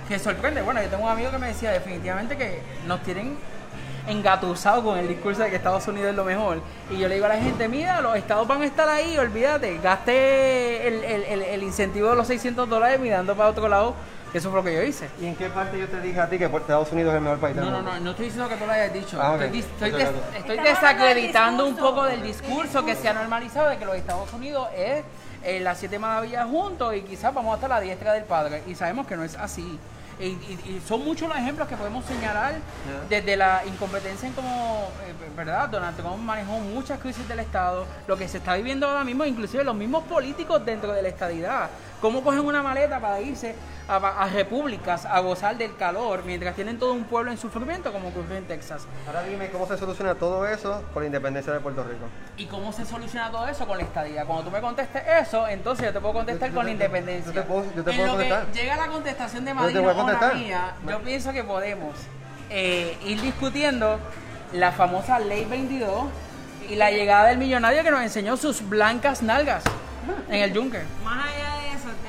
[0.07, 0.61] que sorprende.
[0.63, 3.37] Bueno, yo tengo un amigo que me decía definitivamente que nos tienen
[4.07, 6.61] engatusados con el discurso de que Estados Unidos es lo mejor.
[6.89, 9.77] Y yo le digo a la gente, mira, los estados van a estar ahí, olvídate,
[9.77, 13.93] gaste el, el- el- el incentivo de los 600 dólares mirando para otro lado,
[14.33, 15.09] eso fue lo que yo hice.
[15.19, 17.39] ¿Y en qué parte yo te dije a ti que Estados Unidos es el mejor
[17.39, 17.91] país del No, no, mundo?
[17.93, 19.19] no, no estoy diciendo que tú lo hayas dicho.
[19.21, 19.37] Ah.
[19.41, 23.95] Estoy, estoy des- desacreditando un poco del discurso que se ha normalizado de que los
[23.95, 25.03] Estados Unidos es
[25.43, 28.63] eh, las siete maravillas juntos y quizás vamos hasta la diestra del padre.
[28.67, 29.79] Y sabemos que no es así.
[30.19, 32.53] Y, y- y son muchos los ejemplos que podemos señalar
[33.09, 35.67] desde la incompetencia en cómo, eh, ¿verdad?
[35.69, 39.63] Donald Trump manejó muchas crisis del Estado, lo que se está viviendo ahora mismo, inclusive
[39.63, 41.69] los mismos políticos dentro de la estadidad,
[42.01, 43.55] cómo cogen una maleta para irse
[43.87, 48.09] a, a repúblicas a gozar del calor mientras tienen todo un pueblo en sufrimiento como
[48.09, 48.87] ocurrió en Texas.
[49.07, 52.05] Ahora dime cómo se soluciona todo eso con la independencia de Puerto Rico.
[52.37, 54.25] ¿Y cómo se soluciona todo eso con la estadía?
[54.25, 56.71] Cuando tú me contestes eso, entonces yo te puedo contestar Yo- yo con te- la
[56.73, 57.31] independencia.
[57.33, 58.45] yo te puedo- yo te en puedo lo contestar.
[58.47, 60.35] que llega la contestación de Yo te Madino voy a o la contestar.
[60.35, 61.95] mía, yo pienso que podemos
[62.49, 63.97] eh, ir discutiendo
[64.53, 66.03] la famosa Ley 22
[66.69, 69.63] y la llegada del millonario que nos enseñó sus blancas nalgas
[70.29, 70.81] en el yunque.
[71.03, 71.60] más allá de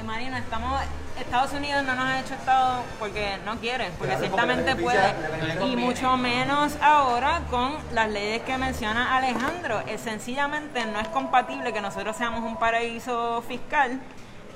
[0.03, 0.81] eso, de Marino, estamos,
[1.19, 5.03] Estados Unidos no nos ha hecho Estado porque no quiere, porque Claro, ciertamente porque le
[5.03, 9.81] beneficia- puede, y mucho menos ahora con las leyes que menciona Alejandro.
[9.87, 14.01] Es sencillamente no es compatible que nosotros seamos un paraíso fiscal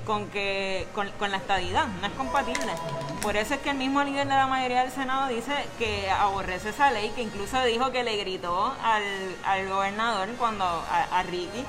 [0.05, 2.71] con que con, con la estadidad, no es compatible.
[3.21, 6.69] Por eso es que el mismo líder de la mayoría del Senado dice que aborrece
[6.69, 9.03] esa ley, que incluso dijo que le gritó al,
[9.45, 11.65] al gobernador cuando a, a Ricky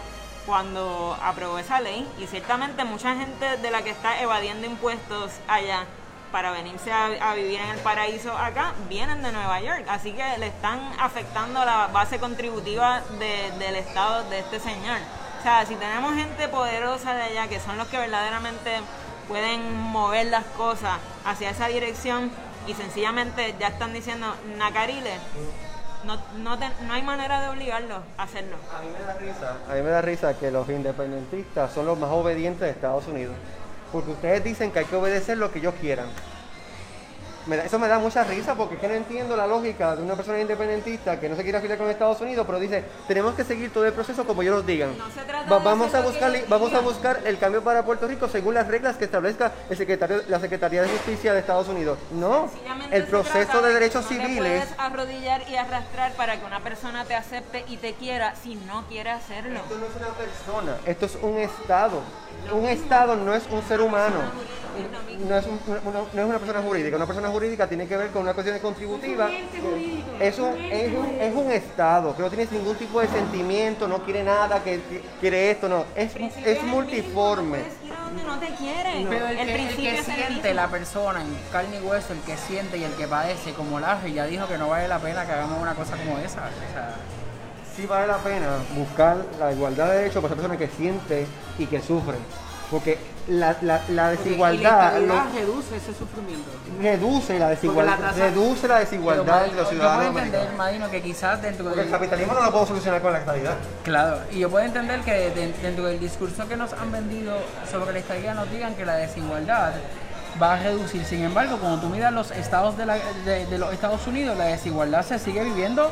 [0.48, 5.84] cuando aprobó esa ley y ciertamente mucha gente de la que está evadiendo impuestos allá
[6.32, 10.46] para venirse a, vivir en el paraíso acá vienen de Nueva York, así que le
[10.46, 14.98] están afectando la base contributiva de- del estado de este señor.
[15.38, 18.80] O sea, si tenemos gente poderosa de allá que son los que verdaderamente
[19.28, 22.30] pueden mover las cosas hacia esa dirección
[22.66, 25.18] y sencillamente ya están diciendo, Nacarile,
[26.08, 28.56] no, no, no hay manera de obligarlos a hacerlo.
[28.74, 29.56] A mí me da risa.
[29.68, 33.34] A mí me da risa que los independentistas son los más obedientes de Estados Unidos.
[33.92, 36.06] Porque ustedes dicen que hay que obedecer lo que ellos quieran.
[37.48, 40.02] Me da- eso me da mucha risa porque es que no entiendo la lógica de
[40.02, 43.42] una persona independentista que no se quiere afiliar con Estados Unidos, pero dice, tenemos que
[43.42, 44.96] seguir todo el proceso como ellos nos digan.
[44.98, 48.06] No se trata Va- de vamos, a buscar, vamos a buscar el cambio para Puerto
[48.06, 51.98] Rico según las reglas que establezca el secretario, la Secretaría de Justicia de Estados Unidos.
[52.10, 52.50] No,
[52.90, 54.64] el proceso de derechos no te civiles...
[54.66, 58.84] puedes arrodillar y arrastrar para que una persona te acepte y te quiera si no
[58.88, 59.60] quiere hacerlo.
[59.60, 62.02] Esto no es una persona, esto es un Estado.
[62.52, 64.16] Un Estado no es un ser humano.
[65.28, 66.96] No es, un- una- no es una persona jurídica.
[66.96, 69.28] Una persona jurídica tiene que ver con una cuestión contributiva.
[70.20, 71.22] Es un, es, un, jurídico.
[71.22, 75.02] es un Estado que no tiene ningún tipo de sentimiento, no quiere nada, que, que
[75.20, 75.84] quiere esto, no.
[75.94, 77.58] Es, es multiforme.
[78.26, 79.06] no te quieren.
[79.08, 79.36] Pero el,
[79.76, 83.06] que, el siente la persona en carne y hueso, el que siente y el que
[83.06, 86.18] padece, como Larry ya dijo que no vale la pena que hagamos una cosa como
[86.18, 86.40] esa.
[86.42, 86.94] O sea,
[87.76, 91.26] Sí vale la pena buscar la igualdad de derechos para esa persona que siente
[91.60, 92.16] y que sufre.
[92.72, 96.50] Porque la, la, la desigualdad y la lo- estabilidad reduce ese sufrimiento.
[96.80, 100.52] reduce la desigualdad, Porque la reduce la desigualdad entre los yo ciudadanos puedo entender.
[100.56, 101.94] Madino, que quizás dentro Porque el del...
[101.94, 103.54] capitalismo no lo puedo solucionar con la estabilidad.
[103.84, 107.36] Claro, y yo puedo entender que de- dentro del discurso que nos han vendido
[107.70, 109.72] sobre la estadía nos digan que la desigualdad
[110.40, 111.04] va a reducir.
[111.04, 114.44] Sin embargo, cuando tú miras los estados de, la- de- de los Estados Unidos, la
[114.46, 115.90] desigualdad se sigue viviendo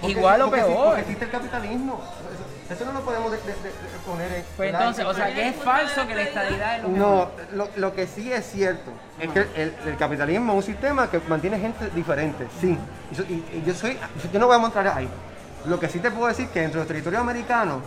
[0.00, 0.84] Porque- igual o porque peor.
[0.86, 2.00] Porque existe el capitalismo.
[2.70, 4.44] Eso, no lo podemos de- de- de- de poner en.
[4.56, 7.30] Pues entonces, o sea, que es falso que la estadidad es lo No, mejor.
[7.54, 11.18] lo, lo que sí es cierto es que el, el capitalismo es un sistema que
[11.28, 12.76] mantiene gente diferente, sí.
[13.10, 13.98] Y, so- y- y yo soy,
[14.32, 15.08] yo no voy a mostrar ahí.
[15.64, 17.80] Lo que sí te puedo decir es que dentro del territorio americano,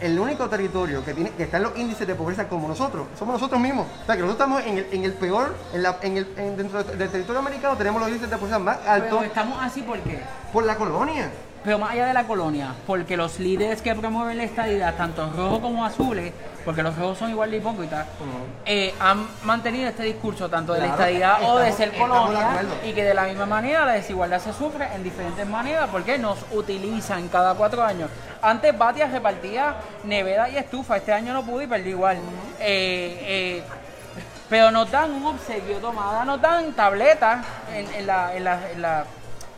[0.00, 3.34] el único territorio que tiene que está en los índices de pobreza como nosotros, somos
[3.34, 3.86] nosotros mismos.
[4.02, 6.56] O sea, que nosotros estamos en el, en el peor, en la, en el, en-
[6.56, 10.20] dentro del territorio americano tenemos los índices de pobreza más altos Pero estamos así porque
[10.52, 11.30] por la colonia.
[11.64, 15.60] Pero más allá de la colonia, porque los líderes que promueven la estadidad, tanto rojos
[15.60, 16.32] como azules,
[16.64, 18.06] porque los rojos son igual de hipócritas,
[18.66, 22.48] eh, han mantenido este discurso tanto de la estadidad o de ser de colonia
[22.84, 26.38] y que de la misma manera la desigualdad se sufre en diferentes maneras porque nos
[26.50, 28.10] utilizan cada cuatro años.
[28.40, 32.16] Antes Batia repartía nevera y estufa, este año no pude y perdí igual.
[32.58, 33.62] Eh, eh,
[34.48, 38.82] pero nos dan un obsequio tomada, nos dan tabletas en, en la, en la- en
[38.82, 39.04] la-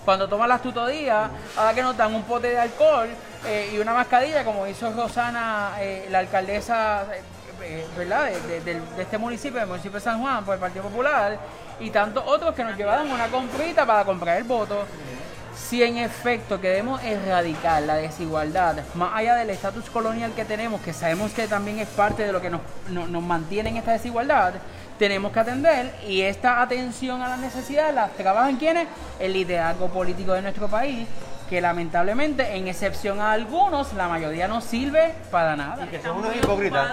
[0.05, 3.09] cuando toman las tutodías, ahora que nos dan un pote de alcohol
[3.47, 7.23] eh, y una mascarilla, como hizo Rosana, eh, la alcaldesa eh,
[7.63, 11.39] eh, de este municipio, del municipio de San Juan, por el Partido Popular,
[11.81, 14.85] y tantos otros que nos llevaron una comprita para comprar el voto.
[15.57, 20.93] Si en efecto queremos erradicar la desigualdad, más allá del estatus colonial que tenemos, que
[20.93, 24.55] sabemos que también es parte de lo que nos, no- nos mantiene en esta desigualdad,
[24.99, 28.87] tenemos que atender y esta atención a las necesidades las trabajan quienes?
[29.19, 31.07] El liderazgo político de nuestro país,
[31.49, 35.87] que lamentablemente, en excepción a algunos, la mayoría no sirve para nada.
[35.89, 36.89] que Están son unos hipócritas.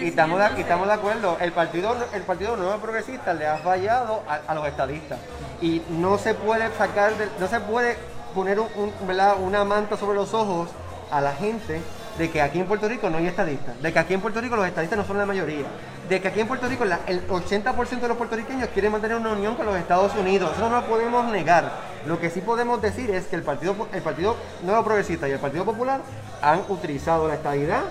[0.00, 1.36] Y estamos, de, y estamos de acuerdo.
[1.40, 5.18] El partido, el partido Nuevo Progresista le ha fallado a, a los estadistas.
[5.60, 7.98] Y no se puede sacar, de- no se puede
[8.34, 9.34] poner un- un- ¿verdad?
[9.38, 10.70] una manta sobre los ojos
[11.10, 11.82] a la gente
[12.20, 14.54] de que aquí en Puerto Rico no hay estadistas, de que aquí en Puerto Rico
[14.54, 15.64] los estadistas no son la mayoría,
[16.06, 19.54] de que aquí en Puerto Rico el 80% de los puertorriqueños quieren mantener una unión
[19.54, 20.52] con los Estados Unidos.
[20.52, 21.72] Eso no lo podemos negar.
[22.04, 25.38] Lo que sí podemos decir es que el Partido, el partido Nuevo Progresista y el
[25.38, 26.02] Partido Popular
[26.42, 27.84] han utilizado la estadidad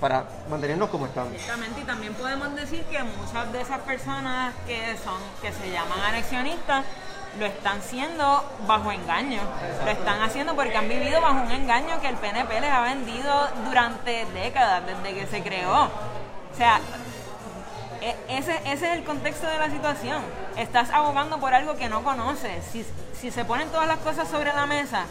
[0.00, 1.32] para mantenernos como estamos.
[1.32, 5.98] Exactamente, y también podemos decir que muchas de esas personas que son, que se llaman
[6.08, 6.84] anexionistas,
[7.38, 9.40] lo están haciendo bajo engaño.
[9.84, 13.48] Lo están haciendo porque han vivido bajo un engaño que el PNP les ha vendido
[13.66, 15.84] durante décadas, desde que se creó.
[15.84, 16.80] O sea,
[18.00, 20.22] e- ese, ese es el contexto de la situación.
[20.56, 22.64] Estás abogando por algo que no conoces.
[22.64, 22.86] Si,
[23.18, 25.04] si se ponen todas las cosas sobre la mesa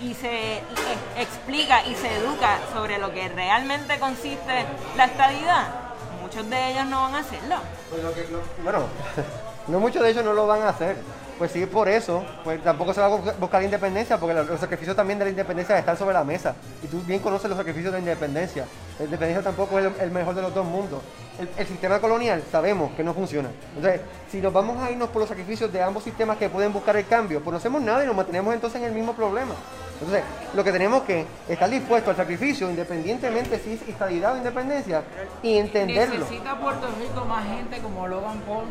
[0.00, 0.62] y se e-
[1.16, 5.64] explica y se educa sobre lo que realmente consiste la estadidad,
[6.22, 7.56] muchos de ellos no van a hacerlo.
[7.90, 8.02] Pues
[8.62, 8.84] bueno,
[9.68, 10.96] no muchos de ellos no lo van a hacer.
[11.38, 14.58] Pues sí, por eso, pues tampoco se va a bu- buscar la independencia, porque los,
[14.58, 16.54] sacrificios también de la independencia están sobre la mesa.
[16.82, 18.64] Y tú bien conoces los sacrificios de la independencia.
[18.98, 21.02] La independencia tampoco es el, el mejor de los dos mundos.
[21.38, 23.50] El, el sistema colonial sabemos que no funciona.
[23.76, 26.96] Entonces, si nos vamos a irnos por los sacrificios de ambos sistemas que pueden buscar
[26.96, 29.54] el cambio, pues no hacemos nada y nos mantenemos entonces en el mismo problema.
[30.00, 30.22] Entonces,
[30.54, 35.02] lo que tenemos que estar dispuestos al sacrificio, independientemente si es estabilidad o independencia,
[35.42, 36.18] y entenderlo.
[36.20, 38.64] ¿Necesita Puerto Rico más gente como Logan Paul?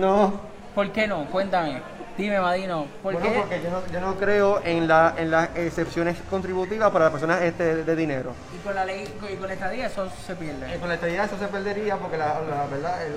[0.00, 0.32] No,
[0.78, 1.24] ¿Por qué no?
[1.24, 1.82] Cuéntame.
[2.16, 2.86] Dime, Madino.
[3.02, 3.38] ¿Por bueno, qué?
[3.40, 7.42] porque yo no, yo no creo en, la, en las excepciones contributivas para las personas
[7.42, 8.32] este, de dinero.
[8.54, 10.78] Y con la ley y con la estadía eso se pierde.
[10.78, 13.04] con la estadía eso se perdería porque la, la verdad...
[13.04, 13.14] El,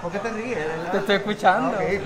[0.00, 0.58] ¿Por qué te ríes?
[0.92, 1.72] Te estoy escuchando.
[1.76, 2.00] Ah, pues.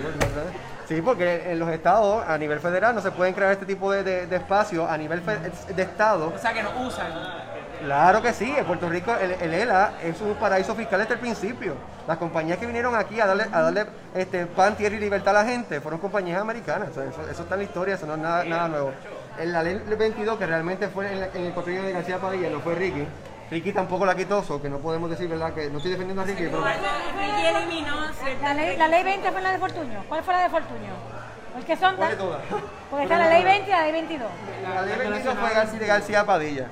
[0.89, 4.03] Sí, porque en los estados, a nivel federal, no se pueden crear este tipo de,
[4.03, 6.33] de, de espacios a nivel fe- de estado.
[6.35, 7.13] O sea que no usan.
[7.81, 11.21] Claro que sí, en Puerto Rico el, el ELA es un paraíso fiscal desde el
[11.21, 11.75] principio.
[12.07, 15.45] Las compañías que vinieron aquí a darle, a darle este, pan, tierra y libertad a
[15.45, 16.89] la gente fueron compañías americanas.
[16.91, 18.93] O sea, eso, eso está en la historia, eso no es nada, nada nuevo.
[19.39, 22.51] En la ley 22, que realmente fue en, la- en el corrillo de García Padilla,
[22.51, 23.07] no fue Ricky.
[23.51, 25.53] Ricky tampoco la quitó, so que no podemos decir, ¿verdad?
[25.55, 26.65] Que no estoy defendiendo a Ricky, pero...
[26.65, 30.05] Ricky eliminó ciertas La ley, la ley 20 fue la de Fortuño.
[30.09, 30.93] ¿Cuál fue la de Fortuño?
[31.55, 32.41] Porque son ¿Cuál de todas?
[32.91, 34.29] Porque está la ley 20 y la ley 22.
[34.63, 36.67] La ley 22 fue de García Padilla.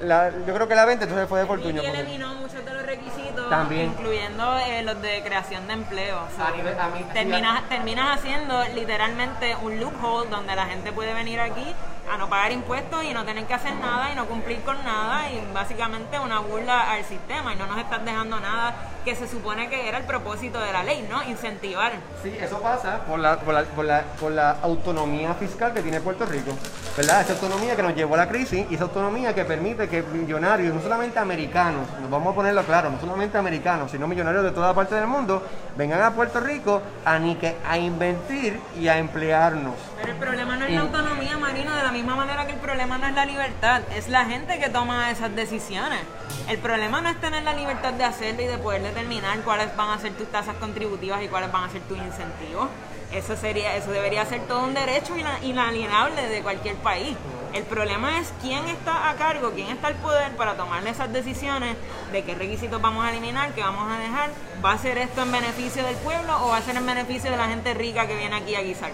[0.00, 1.46] La- yo creo que la 20 entonces fue de.
[1.46, 3.86] Ricky porque- eliminó muchos de los requisitos, También.
[3.86, 6.20] incluyendo eh, los de creación de empleo.
[6.36, 11.14] So, A nivel- a mí- terminas, terminas haciendo literalmente un loophole donde la gente puede
[11.14, 11.74] venir aquí
[12.10, 15.30] a no pagar impuestos y no tener que hacer nada y no cumplir con nada
[15.30, 19.68] y básicamente una burla al sistema y no nos estás dejando nada que se supone
[19.68, 21.22] que era el propósito de la ley, ¿no?
[21.22, 21.92] Incentivar.
[22.22, 26.00] Sí, eso pasa por la, por, la, por, la, por la autonomía fiscal que tiene
[26.00, 26.52] Puerto Rico,
[26.96, 27.22] ¿verdad?
[27.22, 30.74] Esa autonomía que nos llevó a la crisis y esa autonomía que permite que millonarios,
[30.74, 34.74] no solamente americanos, nos vamos a ponerlo claro, no solamente americanos, sino millonarios de toda
[34.74, 35.42] parte del mundo,
[35.76, 39.74] vengan a Puerto Rico a, ni que, a invertir y a emplearnos.
[40.00, 42.98] Pero el problema no es la autonomía, Marino, de la misma manera que el problema
[42.98, 46.00] no es la libertad, es la gente que toma esas decisiones.
[46.48, 49.90] El problema no es tener la libertad de hacerlo y de poder determinar cuáles van
[49.90, 52.68] a ser tus tasas contributivas y cuáles van a ser tus incentivos.
[53.12, 57.16] Eso sería, eso debería ser todo un derecho ina- inalienable de cualquier país.
[57.54, 61.76] El problema es quién está a cargo, quién está al poder para tomar esas decisiones
[62.12, 64.30] de qué requisitos vamos a eliminar, qué vamos a dejar.
[64.64, 67.36] ¿Va a ser esto en beneficio del pueblo o va a ser en beneficio de
[67.36, 68.90] la gente rica que viene aquí a guisar?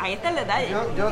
[0.00, 0.70] Ahí está el detalle.
[0.70, 1.10] Yo, yo,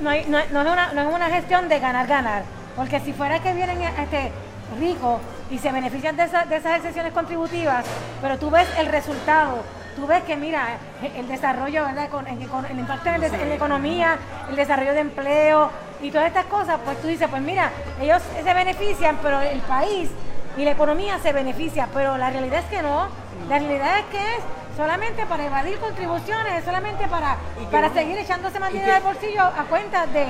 [0.00, 2.42] no, hay- no, no es una, no es una gestión de ganar-ganar.
[2.76, 4.30] Porque si fuera que vienen este,
[4.78, 7.84] ricos y se benefician de, esa- de esas excepciones contributivas,
[8.20, 9.62] pero tú ves el resultado,
[9.98, 10.78] tú ves que, mira,
[11.16, 12.08] el desarrollo, ¿verdad?
[12.08, 12.40] Con- el
[12.78, 14.16] impacto en, el des- en la economía,
[14.48, 18.54] el desarrollo de empleo y todas estas cosas, pues tú dices, pues mira, ellos se
[18.54, 20.10] benefician, pero el país
[20.56, 23.08] y la economía se beneficia, pero la realidad es que no.
[23.48, 24.42] La realidad es que es
[24.76, 27.36] solamente para evadir contribuciones, es solamente para,
[27.70, 30.26] para seguir echándose más dinero al bolsillo a cuenta de,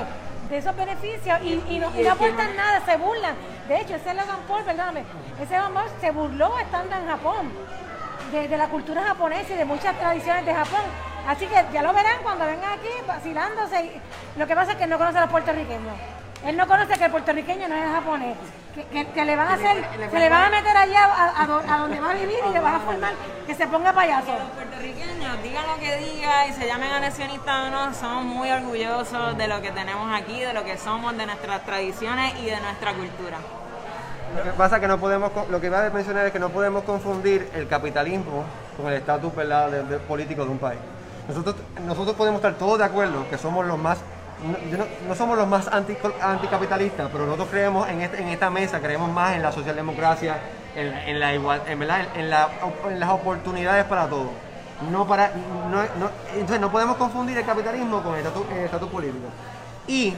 [0.49, 3.35] de esos beneficios y, y no, y no aportan nada, se burlan.
[3.67, 5.03] De hecho, ese Logan Paul, perdóname,
[5.41, 7.51] ese Logan Paul se burló estando en Japón,
[8.31, 10.81] de, de la cultura japonesa y de muchas tradiciones de Japón.
[11.27, 13.85] Así que ya lo verán cuando vengan aquí vacilándose.
[13.85, 14.01] y-
[14.39, 15.93] Lo que pasa es que no conoce a los puertorriqueños.
[16.45, 18.37] Él no conoce que el puertorriqueño no es japonés.
[18.73, 21.47] Que, que- que le van a hacer, se le van a meter allá a, a
[21.47, 23.13] do- a donde va a vivir y le van a formar
[23.45, 24.31] que se ponga payaso.
[24.31, 29.37] Los puertorriqueños, digan lo que digan y se llamen anexionistas o no, somos muy orgullosos
[29.37, 32.93] de lo que tenemos aquí, de lo que somos, de nuestras tradiciones y de nuestra
[32.93, 33.37] cultura.
[34.35, 36.49] Lo que pasa es que no podemos, lo que iba a mencionar es que no
[36.49, 38.43] podemos confundir el capitalismo
[38.77, 39.69] con el estatus ¿verdad?
[40.07, 40.79] político de un país.
[41.27, 43.99] Nosotros, nosotros podemos estar todos de acuerdo que somos los más,
[44.71, 48.79] no, no- somos los más anti- anticapitalistas, pero nosotros creemos en, este- en esta mesa,
[48.79, 50.37] creemos más en la socialdemocracia,
[50.75, 52.01] en, la igual, en, ¿verdad?
[52.15, 52.49] en, en la-
[52.87, 54.29] en las oportunidades para todos.
[54.91, 55.31] No para,
[55.69, 55.81] no,
[56.33, 58.25] entonces no podemos confundir el capitalismo con el
[58.65, 59.25] estatus político.
[59.87, 60.13] Y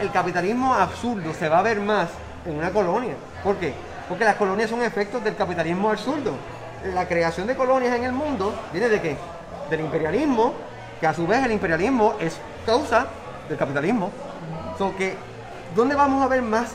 [0.00, 2.08] el capitalismo absurdo se va a ver más
[2.46, 3.14] en una colonia.
[3.42, 3.74] ¿Por qué?
[4.08, 6.32] Porque las colonias son efectos del capitalismo absurdo.
[6.94, 9.16] La creación de colonias en el mundo viene de qué?
[9.70, 10.52] Del imperialismo,
[11.00, 13.06] que a su vez el imperialismo es causa
[13.48, 14.10] del capitalismo.
[14.78, 15.16] So que,
[15.74, 16.72] ¿Dónde vamos a ver más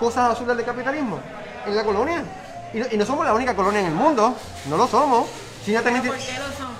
[0.00, 1.18] cosas absurdas del capitalismo?
[1.66, 2.24] En la colonia.
[2.72, 4.34] Y no, y no somos la única colonia en el mundo,
[4.68, 5.28] no lo somos.
[5.64, 6.76] China también ¿Por qué lo somos?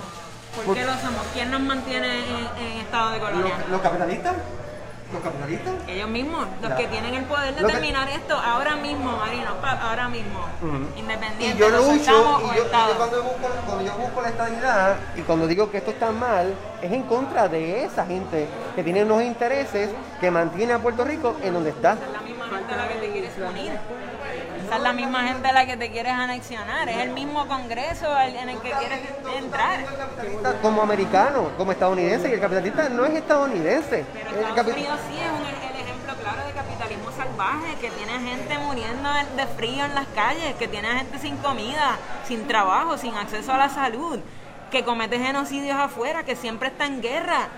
[0.57, 1.21] ¿Por, Por- qué lo somos?
[1.35, 3.55] ¿Quién nos mantiene en, en estado de colonia?
[3.59, 4.35] los, los capitalistas.
[5.13, 5.75] Los capitalistas.
[5.89, 6.77] Ellos mismos, los Ya.
[6.77, 9.51] que tienen el poder de que- determinar esto ahora mismo, Marino,
[9.83, 10.39] ahora mismo,
[10.97, 12.65] independiente Y yo lucho, y yo, y yo
[12.97, 16.93] cuando, busco, cuando yo busco la estabilidad y cuando digo que esto está mal, es
[16.93, 18.47] en contra de esa gente
[18.77, 21.95] que tiene unos intereses que mantiene a Puerto Rico en donde está.
[21.95, 23.73] Esa es la misma gente a la que te quieres unir.
[24.71, 26.89] Esa es la misma gente a la que te quieres anexionar.
[26.89, 29.01] Es el mismo Congreso en el que quieres
[29.37, 29.81] entrar.
[30.63, 34.05] Como americano, como estadounidense, y el capitalista no es estadounidense.
[34.13, 37.91] Pero El Estados capi- Unidos sí es un- el ejemplo claro de capitalismo salvaje, que
[37.91, 41.97] tiene gente muriendo de frío en las calles, que tiene gente sin comida,
[42.29, 44.21] sin trabajo, sin acceso a la salud,
[44.71, 47.49] que comete genocidios afuera, que siempre está en guerra,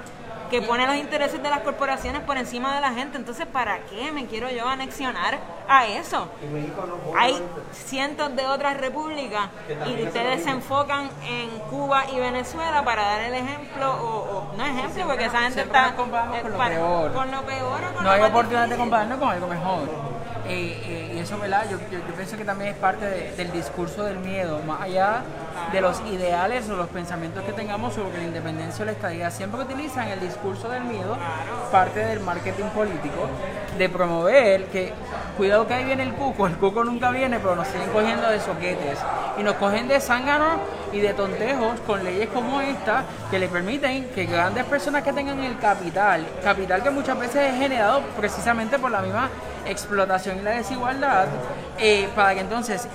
[0.53, 3.17] que pone los intereses de las corporaciones por encima de la gente.
[3.17, 5.39] Entonces, ¿para qué me quiero yo anexionar
[5.69, 6.29] a eso?
[7.19, 9.49] Hay cientos de otras repúblicas
[9.87, 14.07] y ustedes se enfocan en Cuba y Venezuela para dar el ejemplo, o,
[14.53, 17.13] o- no ejemplo, porque esa gente está comparamos con lo para- peor.
[17.15, 20.12] con lo peor o con no lo hay oportunidad de compararnos con algo mejor.
[20.49, 21.65] Eh, eh, y eso, ¿verdad?
[21.71, 25.23] Yo, yo, yo pienso que también es parte de- del discurso del miedo, más allá
[25.71, 29.31] de los ideales o los pensamientos que tengamos sobre la independencia o la estadía.
[29.31, 31.17] Siempre utilizan el discurso del miedo,
[31.71, 33.29] parte del marketing político,
[33.79, 34.93] de promover que,
[35.37, 38.41] cuidado que ahí viene el cuco, el cuco nunca viene, pero nos siguen cogiendo de
[38.41, 38.99] soquetes.
[39.39, 40.57] Y nos cogen de zánganos
[40.93, 45.39] y de tontejos con leyes como esta que le permiten que grandes personas que tengan
[45.39, 49.31] el capital, capital que muchas veces es generado precisamente por la misma
[49.67, 51.27] explotación y la desigualdad,
[51.79, 52.89] eh, para que entonces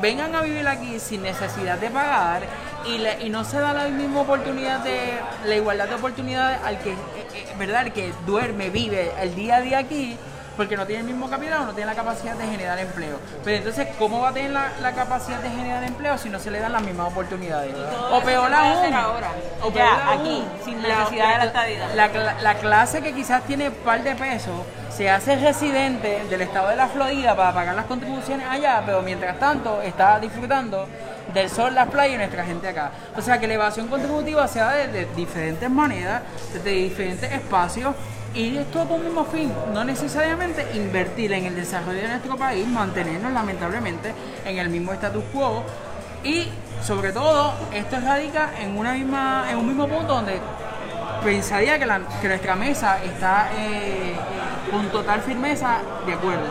[0.00, 2.42] vengan a vivir aquí sin necesidad de pagar
[2.86, 5.14] y, y no se da la misma oportunidad de
[5.46, 6.96] la igualdad de oportunidades al que, eh,
[7.34, 7.92] eh, ¿verdad?
[7.92, 10.16] Que duerme, vive el día a día aquí
[10.56, 13.18] porque no tiene el mismo capital o no tiene la capacidad de generar empleo.
[13.44, 16.50] Pero entonces, ¿cómo va a tener la, la capacidad de generar empleo si no se
[16.50, 17.74] le dan las mismas oportunidades?
[18.12, 19.30] O peor aún, ahora,
[19.62, 21.94] o ya, peor aún, aquí, sin necesidad de la estadidad.
[21.94, 26.40] la, cla- la clase que quizás tiene un par de pesos se hace residente del
[26.42, 30.86] estado de la Florida para pagar las contribuciones allá, pero mientras tanto está disfrutando
[31.32, 32.92] del sol, las playas y nuestra gente acá.
[33.16, 37.92] O sea que la evasión contributiva se da desde diferentes maneras, desde diferentes espacios
[38.34, 42.66] y es todo con mismo fin, no necesariamente invertir en el desarrollo de nuestro país,
[42.66, 44.12] mantenernos lamentablemente
[44.44, 45.62] en el mismo status quo.
[46.24, 46.48] Y
[46.82, 50.40] sobre todo esto radica en una misma en un mismo punto donde
[51.22, 54.14] pensaría que, la- que nuestra mesa está eh,
[54.70, 56.46] con total firmeza de acuerdo,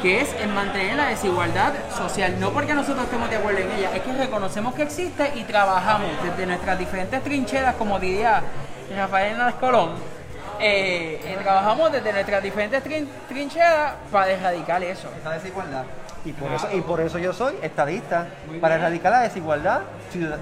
[0.00, 3.90] que es en mantener la desigualdad social, no porque nosotros estemos de acuerdo en ella,
[3.94, 8.42] es que reconocemos que existe y trabajamos desde nuestras diferentes trincheras, como diría
[8.96, 9.90] Rafael Hernández Colón,
[10.60, 15.08] eh, eh, trabajamos desde nuestras diferentes trin- trincheras para erradicar eso.
[15.20, 15.84] esa desigualdad.
[16.24, 18.26] Y por, eso, y por eso yo soy estadista,
[18.60, 19.80] para erradicar la desigualdad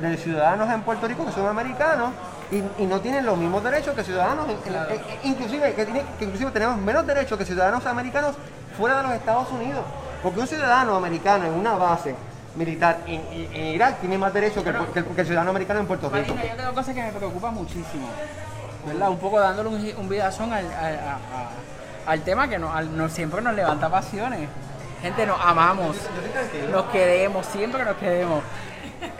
[0.00, 2.12] de ciudadanos en Puerto Rico que son americanos
[2.50, 6.02] y, y no tienen los mismos derechos que ciudadanos, en- en- en- inclusive, que, tiene-
[6.18, 8.34] que inclusive tenemos menos derechos que ciudadanos americanos
[8.76, 9.84] fuera de los Estados Unidos.
[10.22, 12.14] Porque un ciudadano americano en una base
[12.56, 15.50] militar en, en- en Irak tiene más derechos que, el- que el, que el ciudadano
[15.50, 16.34] americano en Puerto Rico.
[16.34, 18.08] Marina, yo tengo cosas que me preocupan muchísimo,
[19.10, 20.64] Un poco dándole un, un vidazón al,
[22.06, 24.48] al- tema que no, al- no siempre nos levanta pasiones.
[25.02, 25.96] Gente, nos amamos,
[26.72, 28.42] nos queremos, siempre nos queremos.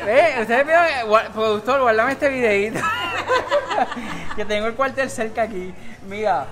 [0.04, 0.36] ¿Ve?
[0.40, 2.80] Ustedes vieron, eh, productor, guárdame este videito.
[4.36, 5.74] que tengo el cuartel cerca aquí.
[6.08, 6.46] Mira,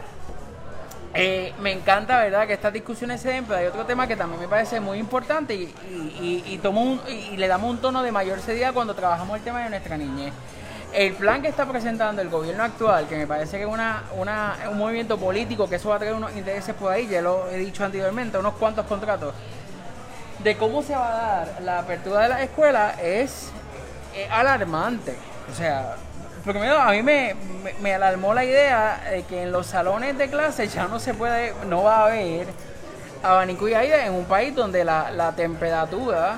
[1.15, 4.41] eh, me encanta, ¿verdad?, que estas discusiones se den, pero hay otro tema que también
[4.41, 5.73] me parece muy importante y,
[6.21, 9.45] y- y- tomo un- y le damos un tono de mayor seriedad cuando trabajamos el
[9.45, 10.33] tema de nuestra niñez.
[10.95, 14.05] El plan que está presentando el gobierno actual, que me parece que es una,
[14.71, 17.59] un movimiento político, que eso va a traer unos intereses por ahí, ya lo he
[17.59, 19.35] dicho anteriormente, unos cuantos contratos,
[20.39, 23.51] de cómo se va a dar la apertura de la escuela es,
[24.31, 25.17] alarmante.
[25.51, 25.97] O sea,
[26.45, 27.35] primero a mí me,
[27.65, 31.13] me, me alarmó la idea de que en los salones de clase ya no se
[31.13, 32.47] puede, no va a haber
[33.21, 36.37] abanico y aire en un país donde la, la temperatura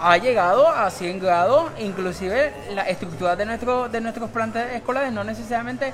[0.00, 5.24] ha llegado a 100 grados, inclusive las estructuras de, nuestro, de nuestros planteles escolares no
[5.24, 5.92] necesariamente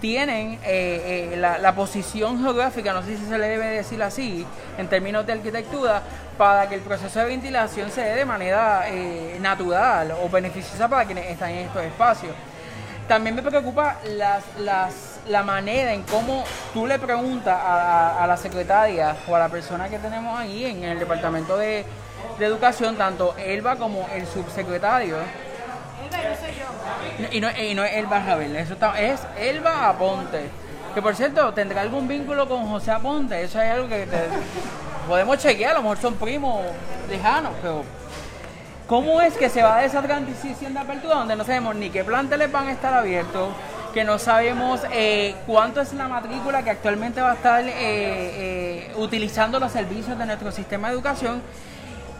[0.00, 4.44] tienen eh, eh, la, la posición geográfica, no sé si se le debe decir así,
[4.76, 6.02] en términos de arquitectura,
[6.36, 11.04] para que el proceso de ventilación se dé de manera eh, natural o beneficiosa para
[11.04, 12.32] quienes están en estos espacios.
[13.06, 16.42] También me preocupa las, las, la manera en cómo
[16.72, 20.82] tú le preguntas a- a la secretaria o a la persona que tenemos ahí en
[20.84, 21.84] el departamento de,
[22.38, 25.16] de educación, tanto Elba como el subsecretario.
[27.30, 30.48] Y no, y no es Elba Rabel, eso está- es Elba Aponte.
[30.94, 34.28] Que por cierto, tendrá algún vínculo con José Aponte, eso es algo que te-
[35.08, 36.62] podemos chequear, a lo mejor son primos
[37.08, 37.84] lejanos, pero
[38.88, 42.04] ¿Cómo es que se va a esa transición de apertura donde no sabemos ni qué
[42.04, 43.48] planteles van a estar abiertos,
[43.94, 48.92] que no sabemos eh, cuánto es la matrícula que actualmente va a estar eh, eh,
[48.96, 51.40] utilizando los servicios de nuestro sistema de educación?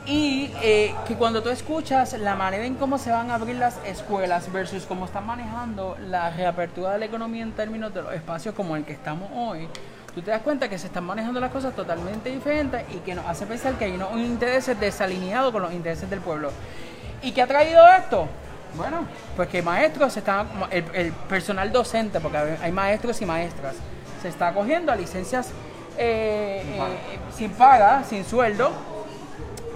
[0.04, 3.78] Y eh, que cuando tú escuchas la manera en cómo se van a abrir las
[3.84, 8.54] escuelas versus cómo están manejando la reapertura de la economía en términos de los espacios
[8.54, 9.68] como el que estamos hoy,
[10.12, 13.26] tú te das cuenta que se están manejando las cosas totalmente diferentes y que nos
[13.26, 16.50] hace pensar que hay unos intereses desalineados con los intereses del pueblo.
[17.22, 18.26] ¿Y qué ha traído esto?
[18.74, 23.76] Bueno, pues que maestros se están, el, el personal docente, porque hay maestros y maestras,
[24.20, 25.52] se está acogiendo a licencias
[25.98, 28.72] eh, eh, sin paga, sin sueldo,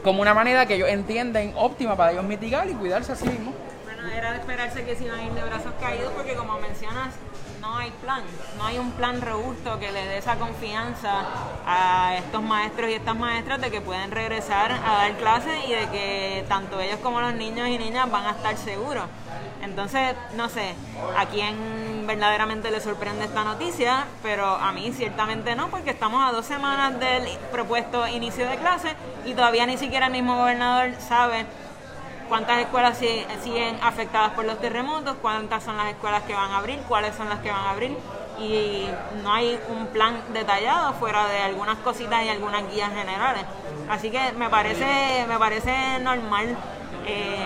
[0.06, 3.52] como una manera que ellos entienden óptima para ellos mitigar y cuidarse a sí mismos.
[3.82, 7.12] Bueno, era de esperarse que se iban a ir de brazos caídos porque como mencionas,
[7.60, 8.22] no hay plan,
[8.56, 11.24] no hay un plan robusto que le dé esa confianza
[11.66, 15.88] a estos maestros y estas maestras de que pueden regresar a dar clases y de
[15.88, 19.06] que tanto ellos como los niños y niñas van a estar seguros.
[19.66, 20.74] Entonces, no sé,
[21.18, 26.30] a quién verdaderamente le sorprende esta noticia, pero a mí ciertamente no, porque estamos a
[26.32, 28.94] dos semanas del propuesto inicio de clase
[29.24, 31.46] y todavía ni siquiera el mismo gobernador sabe
[32.28, 36.58] cuántas escuelas si- siguen afectadas por los terremotos, cuántas son las escuelas que van a
[36.58, 37.96] abrir, cuáles son las que van a abrir
[38.38, 38.86] y
[39.24, 43.42] no hay un plan detallado fuera de algunas cositas y algunas guías generales.
[43.90, 46.56] Así que me parece, me parece normal
[47.06, 47.38] eh,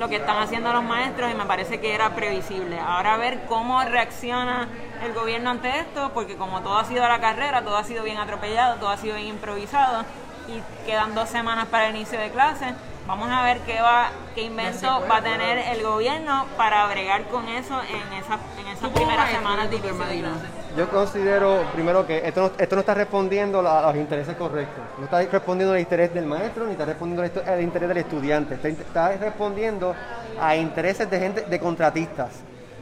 [0.00, 2.80] lo que están haciendo los maestros y me parece que era previsible.
[2.80, 4.66] Ahora a ver cómo reacciona
[5.04, 8.02] el gobierno ante esto, porque como todo ha sido a la carrera, todo ha sido
[8.02, 10.06] bien atropellado, todo ha sido bien improvisado
[10.48, 12.72] y quedan dos semanas para el inicio de clases.
[13.06, 17.46] Vamos a ver qué va, qué invento va a tener el gobierno para bregar con
[17.48, 20.59] eso en esas, en esas primeras semanas de.
[20.76, 24.82] Yo considero, primero, que esto no, esto no está respondiendo a los intereses correctos.
[24.98, 28.54] No está respondiendo al interés del maestro, ni está respondiendo al interés del estudiante.
[28.54, 29.94] Está, está respondiendo
[30.40, 32.28] a intereses de gente, de contratistas.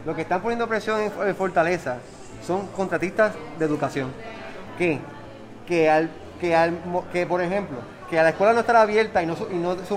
[0.05, 1.97] Lo que están poniendo presión en, Fortaleza
[2.47, 4.13] son contratistas de educación.
[4.77, 4.99] Que,
[5.67, 6.11] que, al,
[6.41, 6.75] que, al,
[7.13, 7.79] que, por ejemplo,
[8.11, 9.91] que a la escuela no estar abierta y no, y no los,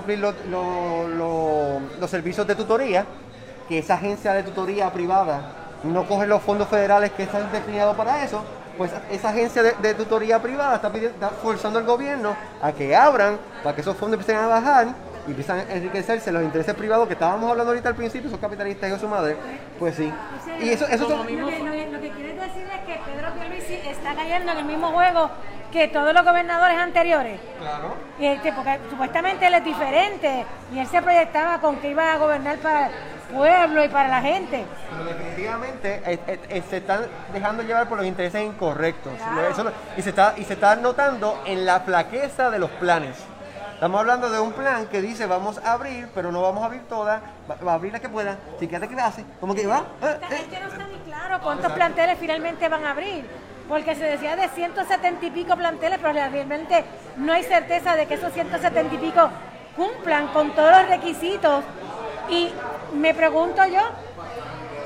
[0.50, 3.04] los- los- los servicios de tutoría,
[3.68, 8.22] que esa agencia de tutoría privada no coge los fondos federales que están destinados para
[8.24, 8.42] eso,
[8.78, 12.94] pues esa agencia de, de tutoría privada está, pidi- está forzando al gobierno a que
[12.96, 14.86] abran para que esos fondos empiecen a bajar
[15.26, 18.90] y empiezan a enriquecerse los intereses privados que estábamos hablando ahorita al principio, esos capitalistas
[18.90, 19.36] y su madre,
[19.78, 20.12] pues sí.
[20.40, 22.62] O sea, Y eso, eso son- mismo- Lo que, lo que- lo que quieres decir
[22.66, 25.30] es que Pedro Pierluisi está cayendo en el mismo juego
[25.70, 27.40] que todos los gobernadores anteriores.
[27.60, 27.94] Claro.
[28.18, 32.18] Y este, porque supuestamente él es diferente y él se proyectaba con que iba a
[32.18, 32.90] gobernar para
[33.32, 34.64] pueblo y para la gente.
[34.90, 37.00] Pero definitivamente eh, eh, eh, se están
[37.32, 39.12] dejando llevar por los intereses incorrectos.
[39.16, 39.48] Claro.
[39.48, 43.16] Eso lo- y, se está, y se está notando en la flaqueza de los planes.
[43.74, 46.82] Estamos hablando de un plan que dice vamos a abrir, pero no vamos a abrir
[46.88, 47.20] todas,
[47.50, 49.82] va, va a abrir las que pueda, si queda clase, como que va.
[50.02, 50.46] eh, Es eh.
[50.50, 53.26] que no está ni claro cuántos planteles finalmente van a abrir,
[53.68, 56.84] porque se decía de 170 y pico planteles, pero realmente
[57.16, 59.28] no hay certeza de que esos 170 y pico
[59.74, 61.64] cumplan con todos los requisitos.
[62.28, 62.52] Y
[62.94, 63.80] me pregunto yo,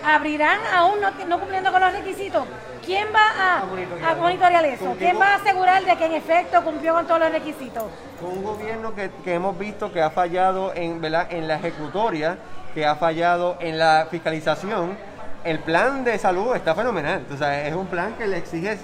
[0.05, 2.45] ¿abrirán aún no, no cumpliendo con los requisitos?
[2.85, 4.95] ¿Quién va a, a monitorear eso?
[4.99, 7.85] ¿Quién va a asegurar de que en efecto cumplió con todos los requisitos?
[8.21, 11.27] Con un gobierno que, que hemos visto que ha fallado en, ¿verdad?
[11.31, 12.39] en la ejecutoria,
[12.75, 14.97] que ha fallado en la fiscalización,
[15.43, 17.25] el plan de salud está fenomenal.
[17.33, 18.79] O sea, es un plan que le exige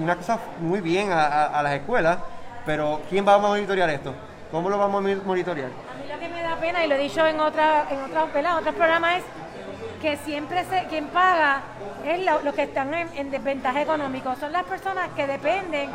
[0.00, 2.18] una cosa muy bien a, a- a las escuelas,
[2.64, 4.14] pero ¿quién va a monitorear esto?
[4.52, 5.70] ¿Cómo lo vamos a monitorear?
[6.56, 8.58] Pena, y lo he dicho en, otra, en otros ¿verdad?
[8.58, 9.24] otros programas, es
[10.00, 11.60] que siempre se, quien paga
[12.06, 14.34] es lo- los que están en, en desventaja económico.
[14.36, 15.90] Son las personas que dependen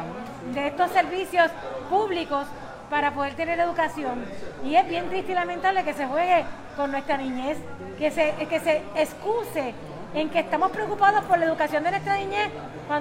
[0.53, 1.49] de estos servicios
[1.89, 2.45] públicos
[2.89, 4.25] para poder tener educación.
[4.63, 6.43] Y es bien triste y lamentable que se juegue
[6.75, 7.57] con nuestra niñez,
[7.97, 9.73] que se, que se excuse
[10.13, 12.49] en que estamos preocupados por la educación de nuestra niñez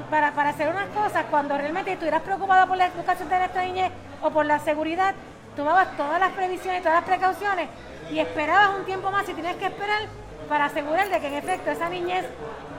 [0.08, 3.90] para, para hacer unas cosas, cuando realmente estuvieras preocupado por la educación de nuestra niñez
[4.22, 5.14] o por la seguridad,
[5.56, 7.68] tomabas todas las previsiones, todas las precauciones
[8.10, 10.02] y esperabas un tiempo más y tienes que esperar
[10.48, 12.24] para asegurar de que en efecto esa niñez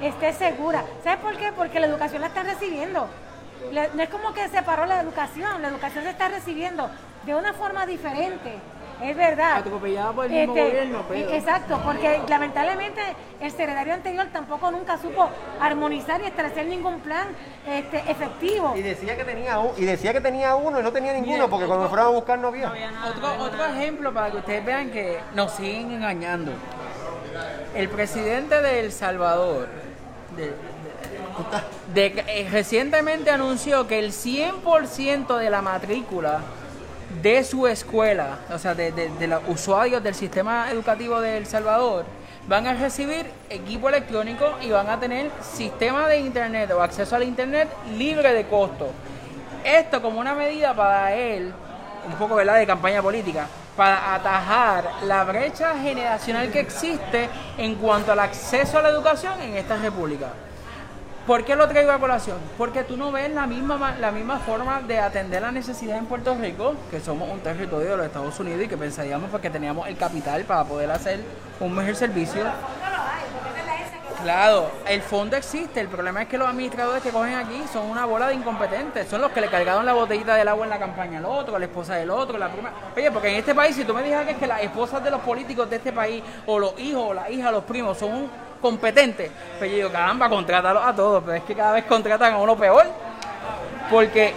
[0.01, 0.83] esté segura.
[1.03, 1.51] ¿Sabes por qué?
[1.53, 3.07] Porque la educación la están recibiendo.
[3.71, 6.89] No es como que se paró la educación, la educación se está recibiendo
[7.25, 8.59] de una forma diferente.
[9.03, 9.57] Es verdad.
[9.57, 13.01] Atropellada por el mismo Este, gobierno, pero- Exacto, porque lamentablemente
[13.41, 15.29] el secretario anterior tampoco nunca supo
[15.59, 17.27] armonizar y establecer ningún plan
[17.67, 18.73] este, efectivo.
[18.77, 21.65] Y decía que tenía, un- y decía que tenía uno y no tenía ninguno, porque
[21.65, 22.67] cuando fueron a buscar no había.
[22.67, 23.81] No había nada, no Otro, había otro nada.
[23.81, 26.51] ejemplo para que ustedes vean que nos siguen engañando.
[27.75, 29.67] El presidente de El Salvador
[30.37, 30.53] de-
[31.93, 36.39] de- de- eh, recientemente anunció que el 100% de la matrícula
[37.21, 41.45] de su escuela, o sea, de, de- de los usuarios del sistema educativo de El
[41.45, 42.05] Salvador,
[42.47, 47.23] van a recibir equipo electrónico y van a tener sistema de internet o acceso al
[47.23, 48.89] internet libre de costo.
[49.63, 51.53] Esto como una medida para él,
[52.05, 52.57] un poco ¿verdad?
[52.57, 53.47] de campaña política,
[53.77, 59.55] para atajar la brecha generacional que existe en cuanto al acceso a la educación en
[59.55, 60.27] esta república.
[61.25, 62.37] ¿Por qué lo traigo a colación?
[62.57, 66.05] Porque tú no ves la misma, ma- la misma forma de atender la necesidad en
[66.05, 69.87] Puerto Rico, que somos un territorio de los Estados Unidos y que pensaríamos porque teníamos
[69.87, 71.21] el capital para poder hacer
[71.61, 72.43] un mejor servicio.
[74.21, 78.05] Claro, el fondo existe, el problema es que los administradores que cogen aquí son una
[78.05, 81.19] bola de incompetentes, son los que le cargaron la botellita del agua en la campaña
[81.19, 82.71] al otro, a la esposa del otro, la prima.
[82.95, 85.11] Oye, porque en este país, si tú me dijeras que es que las esposas de
[85.11, 88.29] los políticos de este país, o los hijos, o las hijas, los primos, son un
[88.63, 92.37] competentes, pues yo digo, caramba, contrátalos a todos, pero es que cada vez contratan a
[92.37, 92.87] uno peor,
[93.91, 94.33] porque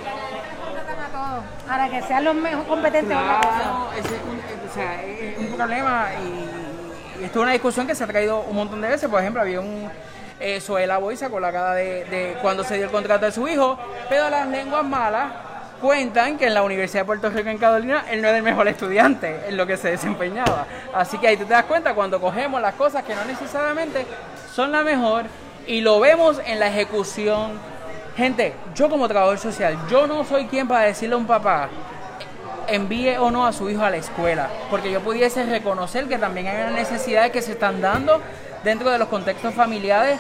[0.65, 3.17] Contratan a todos, Para que sean los mejor competentes.
[3.17, 7.95] Claro, es un, o sea, es un problema y, y esto es una discusión que
[7.95, 9.09] se ha traído un montón de veces.
[9.09, 9.89] Por ejemplo, había un
[10.41, 13.47] eh, Zoela Boy con la cara de, de cuando se dio el contrato de su
[13.47, 15.46] hijo, pero las lenguas malas
[15.81, 18.69] cuentan que en la Universidad de Puerto Rico en Carolina él no era el mejor
[18.69, 20.67] estudiante en lo que se desempeñaba.
[20.95, 24.07] Así que ahí tú te das cuenta cuando cogemos las cosas que no necesariamente
[24.53, 25.25] son la mejor
[25.67, 27.53] y lo vemos en la ejecución.
[28.17, 31.69] Gente, yo como trabajador social, yo no soy quien para decirle a un papá,
[32.69, 36.49] envíe o no a su hijo a la escuela, porque yo pudiese reconocer que también
[36.49, 38.21] hay unas necesidades que se están dando
[38.65, 40.19] dentro de los contextos familiares,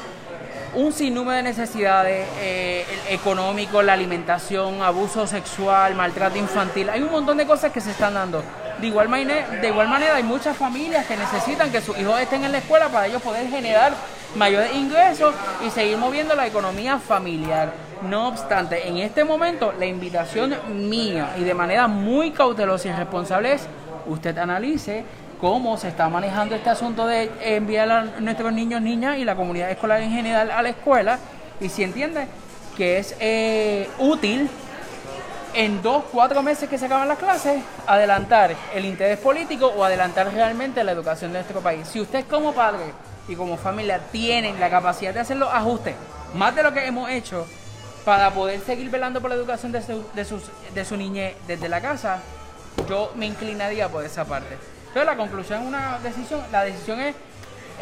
[0.77, 7.11] un sinnúmero de necesidades eh, el económico, la alimentación, abuso sexual, maltrato infantil, hay un
[7.11, 8.43] montón de cosas que se están dando.
[8.79, 12.45] De igual, manera, de igual manera hay muchas familias que necesitan que sus hijos estén
[12.45, 13.95] en la escuela para ellos poder generar
[14.37, 15.35] mayores ingresos
[15.66, 17.72] y seguir moviendo la economía familiar.
[18.03, 20.55] No obstante, en este momento la invitación
[20.91, 23.66] mía y de manera muy cautelosa y responsable es
[24.07, 25.05] usted analice
[25.41, 29.70] cómo se está manejando este asunto de enviar a nuestros niños, niñas y la comunidad
[29.70, 31.18] escolar en general a la escuela
[31.61, 32.26] y si entiende
[32.76, 34.49] que es eh, útil
[35.55, 40.30] en dos, cuatro meses que se acaban las clases, adelantar el interés político o adelantar
[40.32, 41.89] realmente la educación de nuestro país.
[41.89, 42.93] Si usted como padre
[43.26, 45.95] y como familia tienen la capacidad de hacer los ajustes,
[46.34, 47.47] más de lo que hemos hecho,
[48.05, 50.43] para poder seguir velando por la educación de su, de sus,
[50.74, 52.20] de su niñez desde la casa,
[52.89, 54.59] yo me inclinaría por esa parte.
[54.97, 57.14] Entonces la conclusión es una decisión, la decisión es,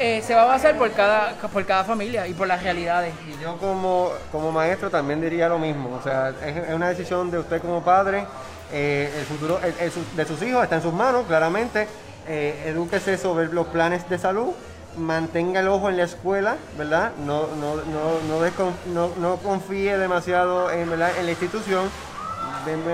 [0.00, 3.14] eh, se va a basar por cada, por cada familia y por las realidades.
[3.28, 5.94] Y yo como, como maestro también diría lo mismo.
[5.94, 8.26] O sea, es, una decisión de usted como padre.
[8.72, 11.86] eh, el futuro el- de sus hijos está en sus manos, claramente.
[12.26, 14.48] Eh, edúquese sobre los planes de salud.
[14.96, 17.12] Mantenga el ojo en la escuela, ¿verdad?
[17.24, 18.50] No, no, no,
[18.92, 21.12] no, no, confíe demasiado en, ¿verdad?
[21.16, 21.88] en la institución.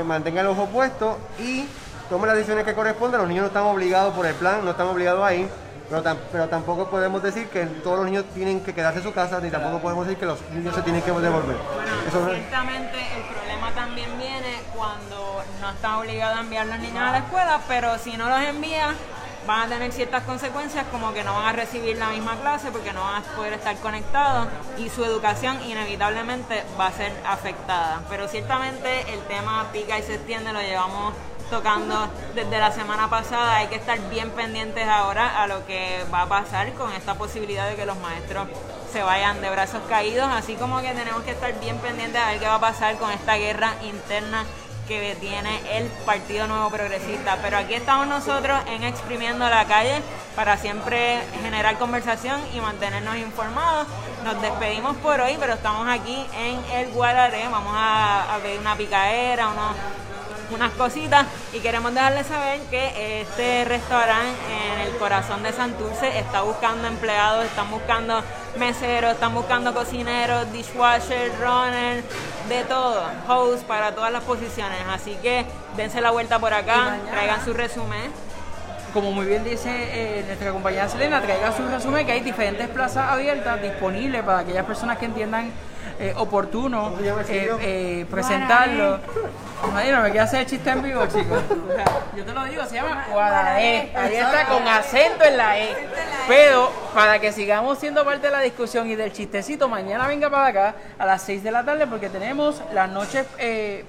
[0.04, 1.64] Mantenga el ojo puesto y
[2.10, 3.20] tome las decisiones que correspondan.
[3.22, 5.48] Los niños no están obligados por el plan, no están obligados ahí.
[5.88, 9.40] Pero, pero tampoco podemos decir que todos los niños tienen que quedarse en su casa,
[9.40, 11.56] ni tampoco podemos decir que los niños se tienen que devolver.
[12.06, 16.76] Eso no es- Ciertamente el problema también viene cuando no está obligado a enviar a
[16.76, 18.94] los niños a la escuela, pero si no los envía
[19.48, 22.92] van a tener ciertas consecuencias como que no van a recibir la misma clase porque
[22.92, 24.46] no van a poder estar conectados
[24.78, 28.02] y su educación inevitablemente va a ser afectada.
[28.08, 31.14] Pero ciertamente el tema pica y se extiende, lo llevamos
[31.50, 33.56] tocando desde la semana pasada.
[33.56, 37.68] Hay que estar bien pendientes ahora a lo que va a pasar con esta posibilidad
[37.68, 38.48] de que los maestros
[38.92, 42.40] se vayan de brazos caídos, así como que tenemos que estar bien pendientes a ver
[42.40, 44.44] qué va a pasar con esta guerra interna
[44.88, 47.38] que tiene el Partido Nuevo Progresista.
[47.42, 50.02] Pero aquí estamos nosotros en Exprimiendo la Calle
[50.34, 53.86] para siempre generar conversación y mantenernos informados.
[54.24, 57.46] Nos despedimos por hoy, pero estamos aquí en el Guararé.
[57.48, 59.76] Vamos a, a ver una picadera, unos
[60.50, 64.38] unas cositas y queremos dejarles saber que este restaurante
[64.74, 68.22] en el corazón de Santurce está buscando empleados, están buscando
[68.58, 72.02] meseros, están buscando cocineros, dishwasher, runner,
[72.48, 74.78] de todo, host para todas las posiciones.
[74.90, 75.46] Así que
[75.76, 78.10] dense la vuelta por acá, traigan su resumen.
[78.92, 83.08] Como muy bien dice eh, nuestra compañera Selena, traiga su resumen que hay diferentes plazas
[83.08, 85.52] abiertas disponibles para aquellas personas que entiendan
[86.00, 88.98] eh, oportuno ¿Cómo se llama el eh, eh, presentarlo.
[89.74, 91.42] Ay, no me quiero hacer el chiste en vivo, chicos.
[91.50, 91.84] O sea,
[92.16, 93.56] yo te lo digo, se llama Guadalajara.
[93.56, 95.76] Ahí está con acento en la E.
[96.26, 100.46] Pero para que sigamos siendo parte de la discusión y del chistecito, mañana venga para
[100.46, 103.84] acá a las 6 de la tarde porque tenemos las noches eh,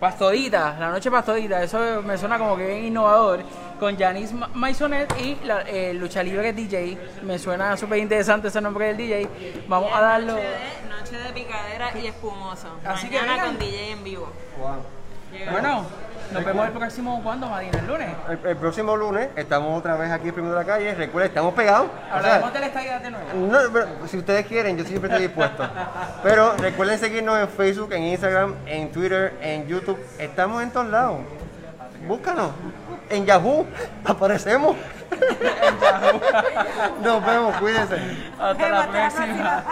[0.00, 3.40] Pastorita, la noche pastorita, eso me suena como que bien innovador,
[3.78, 8.62] con Janice Ma- Maisonet y la eh, Lucha Libre DJ, me suena súper interesante ese
[8.62, 9.28] nombre del DJ,
[9.68, 10.32] vamos a darlo...
[10.32, 12.68] Noche de, noche de picadera y espumoso.
[12.86, 13.56] Así que Mañana vengan.
[13.56, 14.32] con DJ en vivo.
[15.52, 15.86] Bueno,
[16.32, 17.78] nos vemos el próximo, ¿cuándo, Madina?
[17.78, 18.08] ¿El lunes?
[18.28, 20.94] El, el próximo lunes estamos otra vez aquí en Primero de la Calle.
[20.94, 21.88] Recuerden, estamos pegados.
[21.88, 23.26] O sea, Hablaremos de la estadía de nuevo.
[23.34, 25.68] No, pero si ustedes quieren, yo siempre estoy dispuesto.
[26.22, 29.98] Pero recuerden seguirnos en Facebook, en Instagram, en Twitter, en YouTube.
[30.18, 31.18] Estamos en todos lados.
[32.06, 32.52] Búscanos.
[33.10, 33.66] En Yahoo
[34.04, 34.76] aparecemos.
[37.02, 37.96] Nos vemos, cuídense.
[38.38, 39.64] Hasta la próxima.